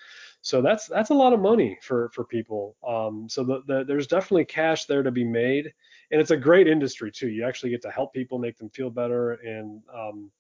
so 0.42 0.62
that's 0.62 0.87
that's 0.87 1.11
a 1.11 1.14
lot 1.14 1.33
of 1.33 1.40
money 1.40 1.79
for 1.83 2.11
for 2.14 2.24
people 2.24 2.77
um, 2.87 3.29
so 3.29 3.44
the, 3.44 3.62
the, 3.66 3.85
there's 3.85 4.07
definitely 4.07 4.44
cash 4.44 4.85
there 4.85 5.03
to 5.03 5.11
be 5.11 5.24
made 5.24 5.72
and 6.11 6.20
it's 6.20 6.31
a 6.31 6.37
great 6.37 6.68
industry 6.68 7.11
too 7.11 7.29
you 7.29 7.46
actually 7.46 7.70
get 7.70 7.83
to 7.83 7.90
help 7.90 8.12
people 8.12 8.38
make 8.38 8.57
them 8.57 8.70
feel 8.70 8.90
better 8.90 9.33
and 9.33 9.83
um, 9.94 10.31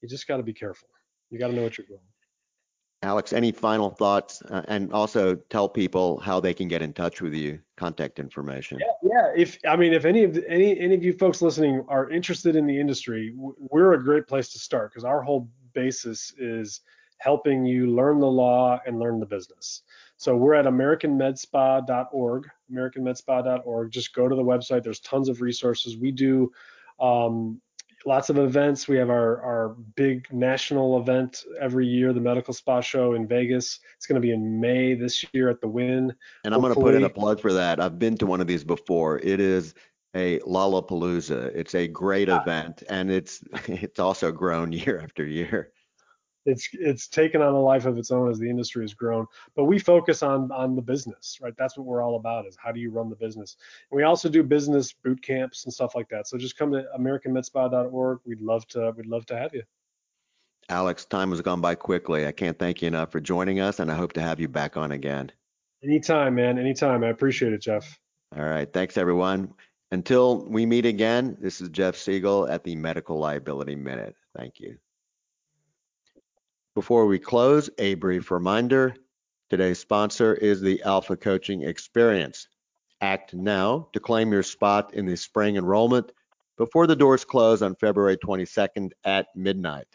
you 0.00 0.08
just 0.08 0.26
got 0.26 0.36
to 0.36 0.42
be 0.42 0.52
careful 0.52 0.88
you 1.30 1.38
got 1.38 1.48
to 1.48 1.54
know 1.54 1.62
what 1.62 1.78
you're 1.78 1.86
doing 1.86 2.00
Alex, 3.02 3.32
any 3.32 3.52
final 3.52 3.90
thoughts? 3.90 4.42
Uh, 4.42 4.62
and 4.68 4.92
also 4.92 5.34
tell 5.34 5.68
people 5.68 6.18
how 6.18 6.40
they 6.40 6.54
can 6.54 6.66
get 6.66 6.82
in 6.82 6.92
touch 6.92 7.20
with 7.20 7.34
you, 7.34 7.60
contact 7.76 8.18
information. 8.18 8.80
Yeah, 8.80 9.10
yeah. 9.14 9.32
If 9.36 9.58
I 9.68 9.76
mean, 9.76 9.92
if 9.92 10.04
any 10.04 10.24
of 10.24 10.34
the, 10.34 10.48
any 10.50 10.78
any 10.80 10.94
of 10.94 11.04
you 11.04 11.12
folks 11.12 11.42
listening 11.42 11.84
are 11.88 12.10
interested 12.10 12.56
in 12.56 12.66
the 12.66 12.78
industry, 12.78 13.32
we're 13.36 13.92
a 13.92 14.02
great 14.02 14.26
place 14.26 14.48
to 14.52 14.58
start 14.58 14.90
because 14.90 15.04
our 15.04 15.22
whole 15.22 15.48
basis 15.74 16.32
is 16.38 16.80
helping 17.18 17.64
you 17.64 17.94
learn 17.94 18.20
the 18.20 18.26
law 18.26 18.80
and 18.86 18.98
learn 18.98 19.20
the 19.20 19.26
business. 19.26 19.82
So 20.16 20.36
we're 20.36 20.54
at 20.54 20.64
AmericanMedSpa.org, 20.64 22.48
AmericanMedSpa.org. 22.72 23.90
Just 23.90 24.14
go 24.14 24.28
to 24.28 24.34
the 24.34 24.42
website. 24.42 24.82
There's 24.82 25.00
tons 25.00 25.28
of 25.28 25.40
resources. 25.40 25.96
We 25.96 26.10
do 26.10 26.52
um, 27.00 27.60
lots 28.06 28.30
of 28.30 28.38
events. 28.38 28.88
We 28.88 28.96
have 28.96 29.10
our, 29.10 29.42
our 29.42 29.76
big 29.94 30.26
national 30.32 30.98
event 30.98 31.44
every 31.60 31.86
year, 31.86 32.12
the 32.14 32.20
Medical 32.20 32.54
Spa 32.54 32.80
Show 32.80 33.14
in 33.14 33.26
Vegas. 33.26 33.80
It's 33.96 34.06
going 34.06 34.20
to 34.20 34.26
be 34.26 34.32
in 34.32 34.58
May 34.58 34.94
this 34.94 35.24
year 35.32 35.50
at 35.50 35.60
the 35.60 35.68
Wynn. 35.68 36.14
And 36.44 36.54
I'm 36.54 36.60
going 36.60 36.72
to 36.72 36.80
put 36.80 36.94
in 36.94 37.04
a 37.04 37.10
plug 37.10 37.40
for 37.40 37.52
that. 37.52 37.80
I've 37.80 37.98
been 37.98 38.16
to 38.18 38.26
one 38.26 38.40
of 38.40 38.46
these 38.46 38.64
before. 38.64 39.18
It 39.18 39.40
is 39.40 39.74
a 40.14 40.38
Lollapalooza. 40.40 41.52
It's 41.54 41.74
a 41.74 41.86
great 41.88 42.30
event, 42.30 42.82
and 42.88 43.10
it's 43.10 43.44
it's 43.66 43.98
also 43.98 44.32
grown 44.32 44.72
year 44.72 44.98
after 44.98 45.26
year 45.26 45.72
it's 46.46 46.68
it's 46.72 47.08
taken 47.08 47.42
on 47.42 47.52
a 47.52 47.60
life 47.60 47.84
of 47.86 47.98
its 47.98 48.10
own 48.10 48.30
as 48.30 48.38
the 48.38 48.48
industry 48.48 48.84
has 48.84 48.94
grown. 48.94 49.26
But 49.54 49.64
we 49.64 49.78
focus 49.78 50.22
on 50.22 50.50
on 50.52 50.76
the 50.76 50.82
business, 50.82 51.38
right? 51.42 51.54
That's 51.58 51.76
what 51.76 51.86
we're 51.86 52.02
all 52.02 52.16
about 52.16 52.46
is 52.46 52.56
how 52.62 52.72
do 52.72 52.80
you 52.80 52.90
run 52.90 53.10
the 53.10 53.16
business. 53.16 53.56
And 53.90 53.96
we 53.96 54.04
also 54.04 54.28
do 54.28 54.42
business 54.42 54.92
boot 54.92 55.20
camps 55.20 55.64
and 55.64 55.74
stuff 55.74 55.94
like 55.94 56.08
that. 56.10 56.28
So 56.28 56.38
just 56.38 56.56
come 56.56 56.72
to 56.72 56.86
AmericanMedSpa.org. 56.98 58.20
We'd 58.24 58.40
love 58.40 58.66
to 58.68 58.92
we'd 58.96 59.06
love 59.06 59.26
to 59.26 59.36
have 59.36 59.52
you. 59.52 59.62
Alex, 60.68 61.04
time 61.04 61.30
has 61.30 61.42
gone 61.42 61.60
by 61.60 61.74
quickly. 61.74 62.26
I 62.26 62.32
can't 62.32 62.58
thank 62.58 62.82
you 62.82 62.88
enough 62.88 63.12
for 63.12 63.20
joining 63.20 63.60
us, 63.60 63.78
and 63.78 63.90
I 63.90 63.94
hope 63.94 64.12
to 64.14 64.22
have 64.22 64.40
you 64.40 64.48
back 64.48 64.76
on 64.76 64.92
again. 64.92 65.30
Anytime, 65.82 66.34
man. 66.34 66.58
Anytime. 66.58 67.04
I 67.04 67.08
appreciate 67.08 67.52
it, 67.52 67.60
Jeff. 67.60 67.98
All 68.36 68.44
right. 68.44 68.72
Thanks, 68.72 68.96
everyone. 68.96 69.52
Until 69.92 70.44
we 70.46 70.66
meet 70.66 70.84
again, 70.84 71.36
this 71.40 71.60
is 71.60 71.68
Jeff 71.68 71.94
Segal 71.94 72.50
at 72.50 72.64
the 72.64 72.74
Medical 72.74 73.18
Liability 73.18 73.76
Minute. 73.76 74.16
Thank 74.36 74.58
you. 74.58 74.76
Before 76.76 77.06
we 77.06 77.18
close, 77.18 77.70
a 77.78 77.94
brief 77.94 78.30
reminder. 78.30 78.94
Today's 79.48 79.78
sponsor 79.78 80.34
is 80.34 80.60
the 80.60 80.82
Alpha 80.82 81.16
Coaching 81.16 81.62
Experience. 81.62 82.48
Act 83.00 83.32
now 83.32 83.88
to 83.94 83.98
claim 83.98 84.30
your 84.30 84.42
spot 84.42 84.92
in 84.92 85.06
the 85.06 85.16
spring 85.16 85.56
enrollment 85.56 86.12
before 86.58 86.86
the 86.86 86.94
doors 86.94 87.24
close 87.24 87.62
on 87.62 87.76
February 87.76 88.18
22nd 88.18 88.90
at 89.04 89.28
midnight. 89.34 89.86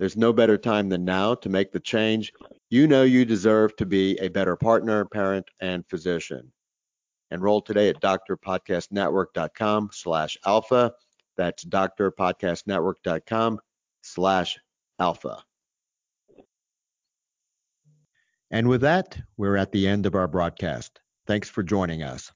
There's 0.00 0.16
no 0.16 0.32
better 0.32 0.58
time 0.58 0.88
than 0.88 1.04
now 1.04 1.36
to 1.36 1.48
make 1.48 1.70
the 1.70 1.78
change 1.78 2.32
you 2.68 2.88
know 2.88 3.04
you 3.04 3.24
deserve 3.24 3.76
to 3.76 3.86
be 3.86 4.18
a 4.18 4.26
better 4.26 4.56
partner, 4.56 5.04
parent, 5.04 5.46
and 5.60 5.86
physician. 5.88 6.52
Enroll 7.30 7.62
today 7.62 7.90
at 7.90 8.02
drpodcastnetwork.com 8.02 9.90
slash 9.92 10.36
alpha. 10.44 10.94
That's 11.36 11.64
drpodcastnetwork.com 11.64 13.60
slash 14.02 14.58
alpha. 14.98 15.44
And 18.50 18.68
with 18.68 18.80
that, 18.80 19.18
we're 19.36 19.56
at 19.56 19.72
the 19.72 19.86
end 19.86 20.06
of 20.06 20.14
our 20.14 20.26
broadcast. 20.26 21.00
Thanks 21.26 21.48
for 21.48 21.62
joining 21.62 22.02
us. 22.02 22.32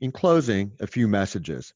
In 0.00 0.10
closing, 0.10 0.72
a 0.80 0.86
few 0.86 1.06
messages. 1.06 1.72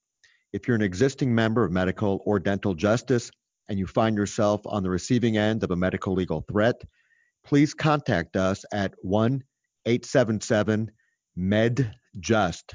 If 0.53 0.67
you're 0.67 0.75
an 0.75 0.83
existing 0.83 1.35
member 1.35 1.65
of 1.65 1.71
medical 1.71 2.21
or 2.27 2.41
dental 2.41 2.75
justice 2.75 3.31
and 3.69 3.79
you 3.79 3.87
find 3.87 4.17
yourself 4.17 4.61
on 4.65 4.83
the 4.83 4.91
receiving 4.91 5.37
end 5.37 5.63
of 5.63 5.71
a 5.71 5.77
medical 5.77 6.15
legal 6.15 6.45
threat, 6.51 6.83
please 7.45 7.73
contact 7.73 8.37
us 8.37 8.65
at 8.73 8.95
1 9.03 9.43
877 9.87 10.91
MedJust. 11.39 12.75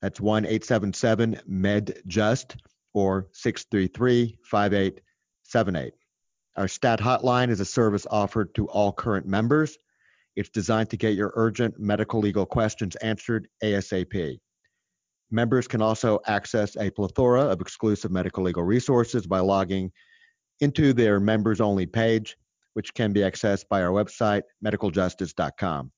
That's 0.00 0.20
1 0.20 0.46
877 0.46 1.40
MedJust 1.48 2.56
or 2.94 3.28
633 3.32 4.38
5878. 4.44 5.94
Our 6.56 6.68
STAT 6.68 7.00
hotline 7.00 7.50
is 7.50 7.60
a 7.60 7.64
service 7.64 8.06
offered 8.10 8.54
to 8.54 8.68
all 8.68 8.92
current 8.92 9.26
members. 9.26 9.78
It's 10.36 10.48
designed 10.48 10.90
to 10.90 10.96
get 10.96 11.14
your 11.14 11.32
urgent 11.34 11.78
medical 11.78 12.20
legal 12.20 12.46
questions 12.46 12.96
answered 12.96 13.48
ASAP. 13.62 14.38
Members 15.30 15.66
can 15.66 15.82
also 15.82 16.20
access 16.26 16.76
a 16.76 16.90
plethora 16.90 17.42
of 17.42 17.60
exclusive 17.60 18.10
medical 18.10 18.44
legal 18.44 18.62
resources 18.62 19.26
by 19.26 19.40
logging 19.40 19.90
into 20.60 20.92
their 20.92 21.20
members 21.20 21.60
only 21.60 21.86
page, 21.86 22.36
which 22.74 22.94
can 22.94 23.12
be 23.12 23.20
accessed 23.20 23.64
by 23.68 23.82
our 23.82 23.90
website, 23.90 24.42
medicaljustice.com. 24.64 25.90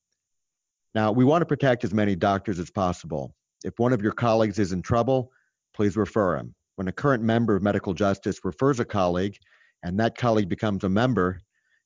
Now, 0.94 1.12
we 1.12 1.24
want 1.24 1.42
to 1.42 1.46
protect 1.46 1.84
as 1.84 1.92
many 1.92 2.14
doctors 2.14 2.58
as 2.58 2.70
possible. 2.70 3.34
If 3.64 3.78
one 3.78 3.92
of 3.92 4.02
your 4.02 4.12
colleagues 4.12 4.58
is 4.58 4.72
in 4.72 4.82
trouble, 4.82 5.32
please 5.74 5.96
refer 5.96 6.36
him. 6.36 6.54
When 6.76 6.88
a 6.88 6.92
current 6.92 7.22
member 7.22 7.56
of 7.56 7.62
medical 7.62 7.94
justice 7.94 8.44
refers 8.44 8.80
a 8.80 8.84
colleague 8.84 9.36
and 9.82 9.98
that 10.00 10.16
colleague 10.16 10.48
becomes 10.48 10.84
a 10.84 10.88
member, 10.88 11.40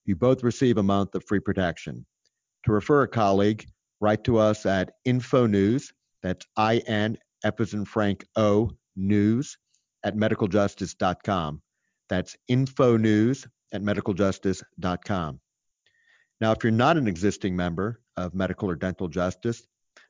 you 0.04 0.16
both 0.16 0.42
receive 0.42 0.78
a 0.78 0.82
month 0.82 1.14
of 1.14 1.24
free 1.26 1.40
protection. 1.40 2.06
To 2.68 2.74
refer 2.74 3.00
a 3.00 3.08
colleague, 3.08 3.66
write 3.98 4.24
to 4.24 4.36
us 4.36 4.66
at 4.66 4.92
infonews, 5.06 5.90
that's 6.22 6.44
I-N, 6.58 7.16
F 7.42 7.60
as 7.60 7.72
in 7.72 7.86
Frank, 7.86 8.26
O, 8.36 8.70
news, 8.94 9.56
at 10.04 10.14
medicaljustice.com. 10.14 11.62
That's 12.10 12.36
infonews 12.50 13.46
at 13.72 13.80
medicaljustice.com. 13.80 15.40
Now, 16.42 16.52
if 16.52 16.62
you're 16.62 16.70
not 16.70 16.98
an 16.98 17.08
existing 17.08 17.56
member 17.56 18.02
of 18.18 18.34
medical 18.34 18.68
or 18.68 18.76
dental 18.76 19.08
justice, 19.08 19.66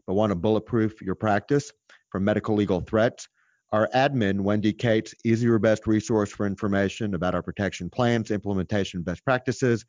but 0.08 0.14
want 0.14 0.32
to 0.32 0.34
bulletproof 0.34 1.00
your 1.00 1.14
practice 1.14 1.70
from 2.10 2.24
medical 2.24 2.56
legal 2.56 2.80
threats, 2.80 3.28
our 3.70 3.88
admin, 3.94 4.40
Wendy 4.40 4.72
Cates, 4.72 5.14
is 5.24 5.44
your 5.44 5.60
best 5.60 5.86
resource 5.86 6.32
for 6.32 6.44
information 6.44 7.14
about 7.14 7.36
our 7.36 7.42
protection 7.42 7.88
plans, 7.88 8.32
implementation 8.32 9.02
best 9.02 9.24
practices, 9.24 9.84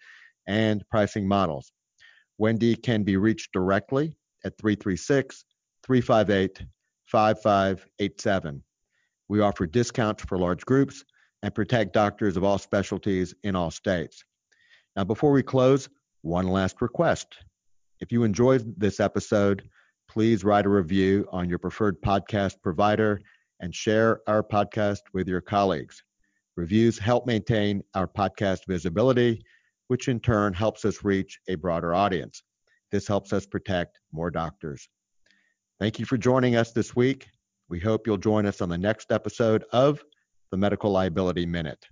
and 0.45 0.83
pricing 0.91 1.27
models. 1.27 1.71
Wendy 2.39 2.73
can 2.75 3.03
be 3.03 3.17
reached 3.17 3.51
directly 3.51 4.15
at 4.45 4.57
336 4.57 5.43
358 5.85 6.65
5587. 7.05 8.63
We 9.27 9.41
offer 9.41 9.67
discounts 9.67 10.23
for 10.23 10.37
large 10.37 10.65
groups 10.65 11.03
and 11.43 11.53
protect 11.53 11.93
doctors 11.93 12.37
of 12.37 12.43
all 12.43 12.57
specialties 12.57 13.35
in 13.43 13.55
all 13.55 13.71
states. 13.71 14.23
Now, 14.95 15.03
before 15.03 15.31
we 15.31 15.43
close, 15.43 15.89
one 16.21 16.47
last 16.47 16.81
request. 16.81 17.27
If 17.99 18.11
you 18.11 18.23
enjoyed 18.23 18.73
this 18.77 18.99
episode, 18.99 19.63
please 20.07 20.43
write 20.43 20.65
a 20.65 20.69
review 20.69 21.27
on 21.31 21.49
your 21.49 21.59
preferred 21.59 22.01
podcast 22.01 22.55
provider 22.63 23.19
and 23.59 23.75
share 23.75 24.21
our 24.27 24.43
podcast 24.43 25.01
with 25.13 25.27
your 25.27 25.41
colleagues. 25.41 26.01
Reviews 26.55 26.97
help 26.97 27.25
maintain 27.25 27.83
our 27.95 28.07
podcast 28.07 28.59
visibility 28.67 29.43
which 29.89 30.07
in 30.07 30.19
turn 30.19 30.53
helps 30.53 30.85
us 30.85 31.03
reach 31.03 31.39
a 31.47 31.55
broader 31.55 31.93
audience. 31.93 32.41
This 32.91 33.07
helps 33.07 33.33
us 33.33 33.45
protect 33.45 33.99
more 34.11 34.31
doctors. 34.31 34.87
Thank 35.79 35.99
you 35.99 36.05
for 36.05 36.17
joining 36.17 36.55
us 36.55 36.71
this 36.71 36.95
week. 36.95 37.27
We 37.69 37.79
hope 37.79 38.07
you'll 38.07 38.17
join 38.17 38.45
us 38.45 38.61
on 38.61 38.69
the 38.69 38.77
next 38.77 39.11
episode 39.11 39.63
of 39.71 40.03
the 40.51 40.57
Medical 40.57 40.91
Liability 40.91 41.45
Minute. 41.45 41.85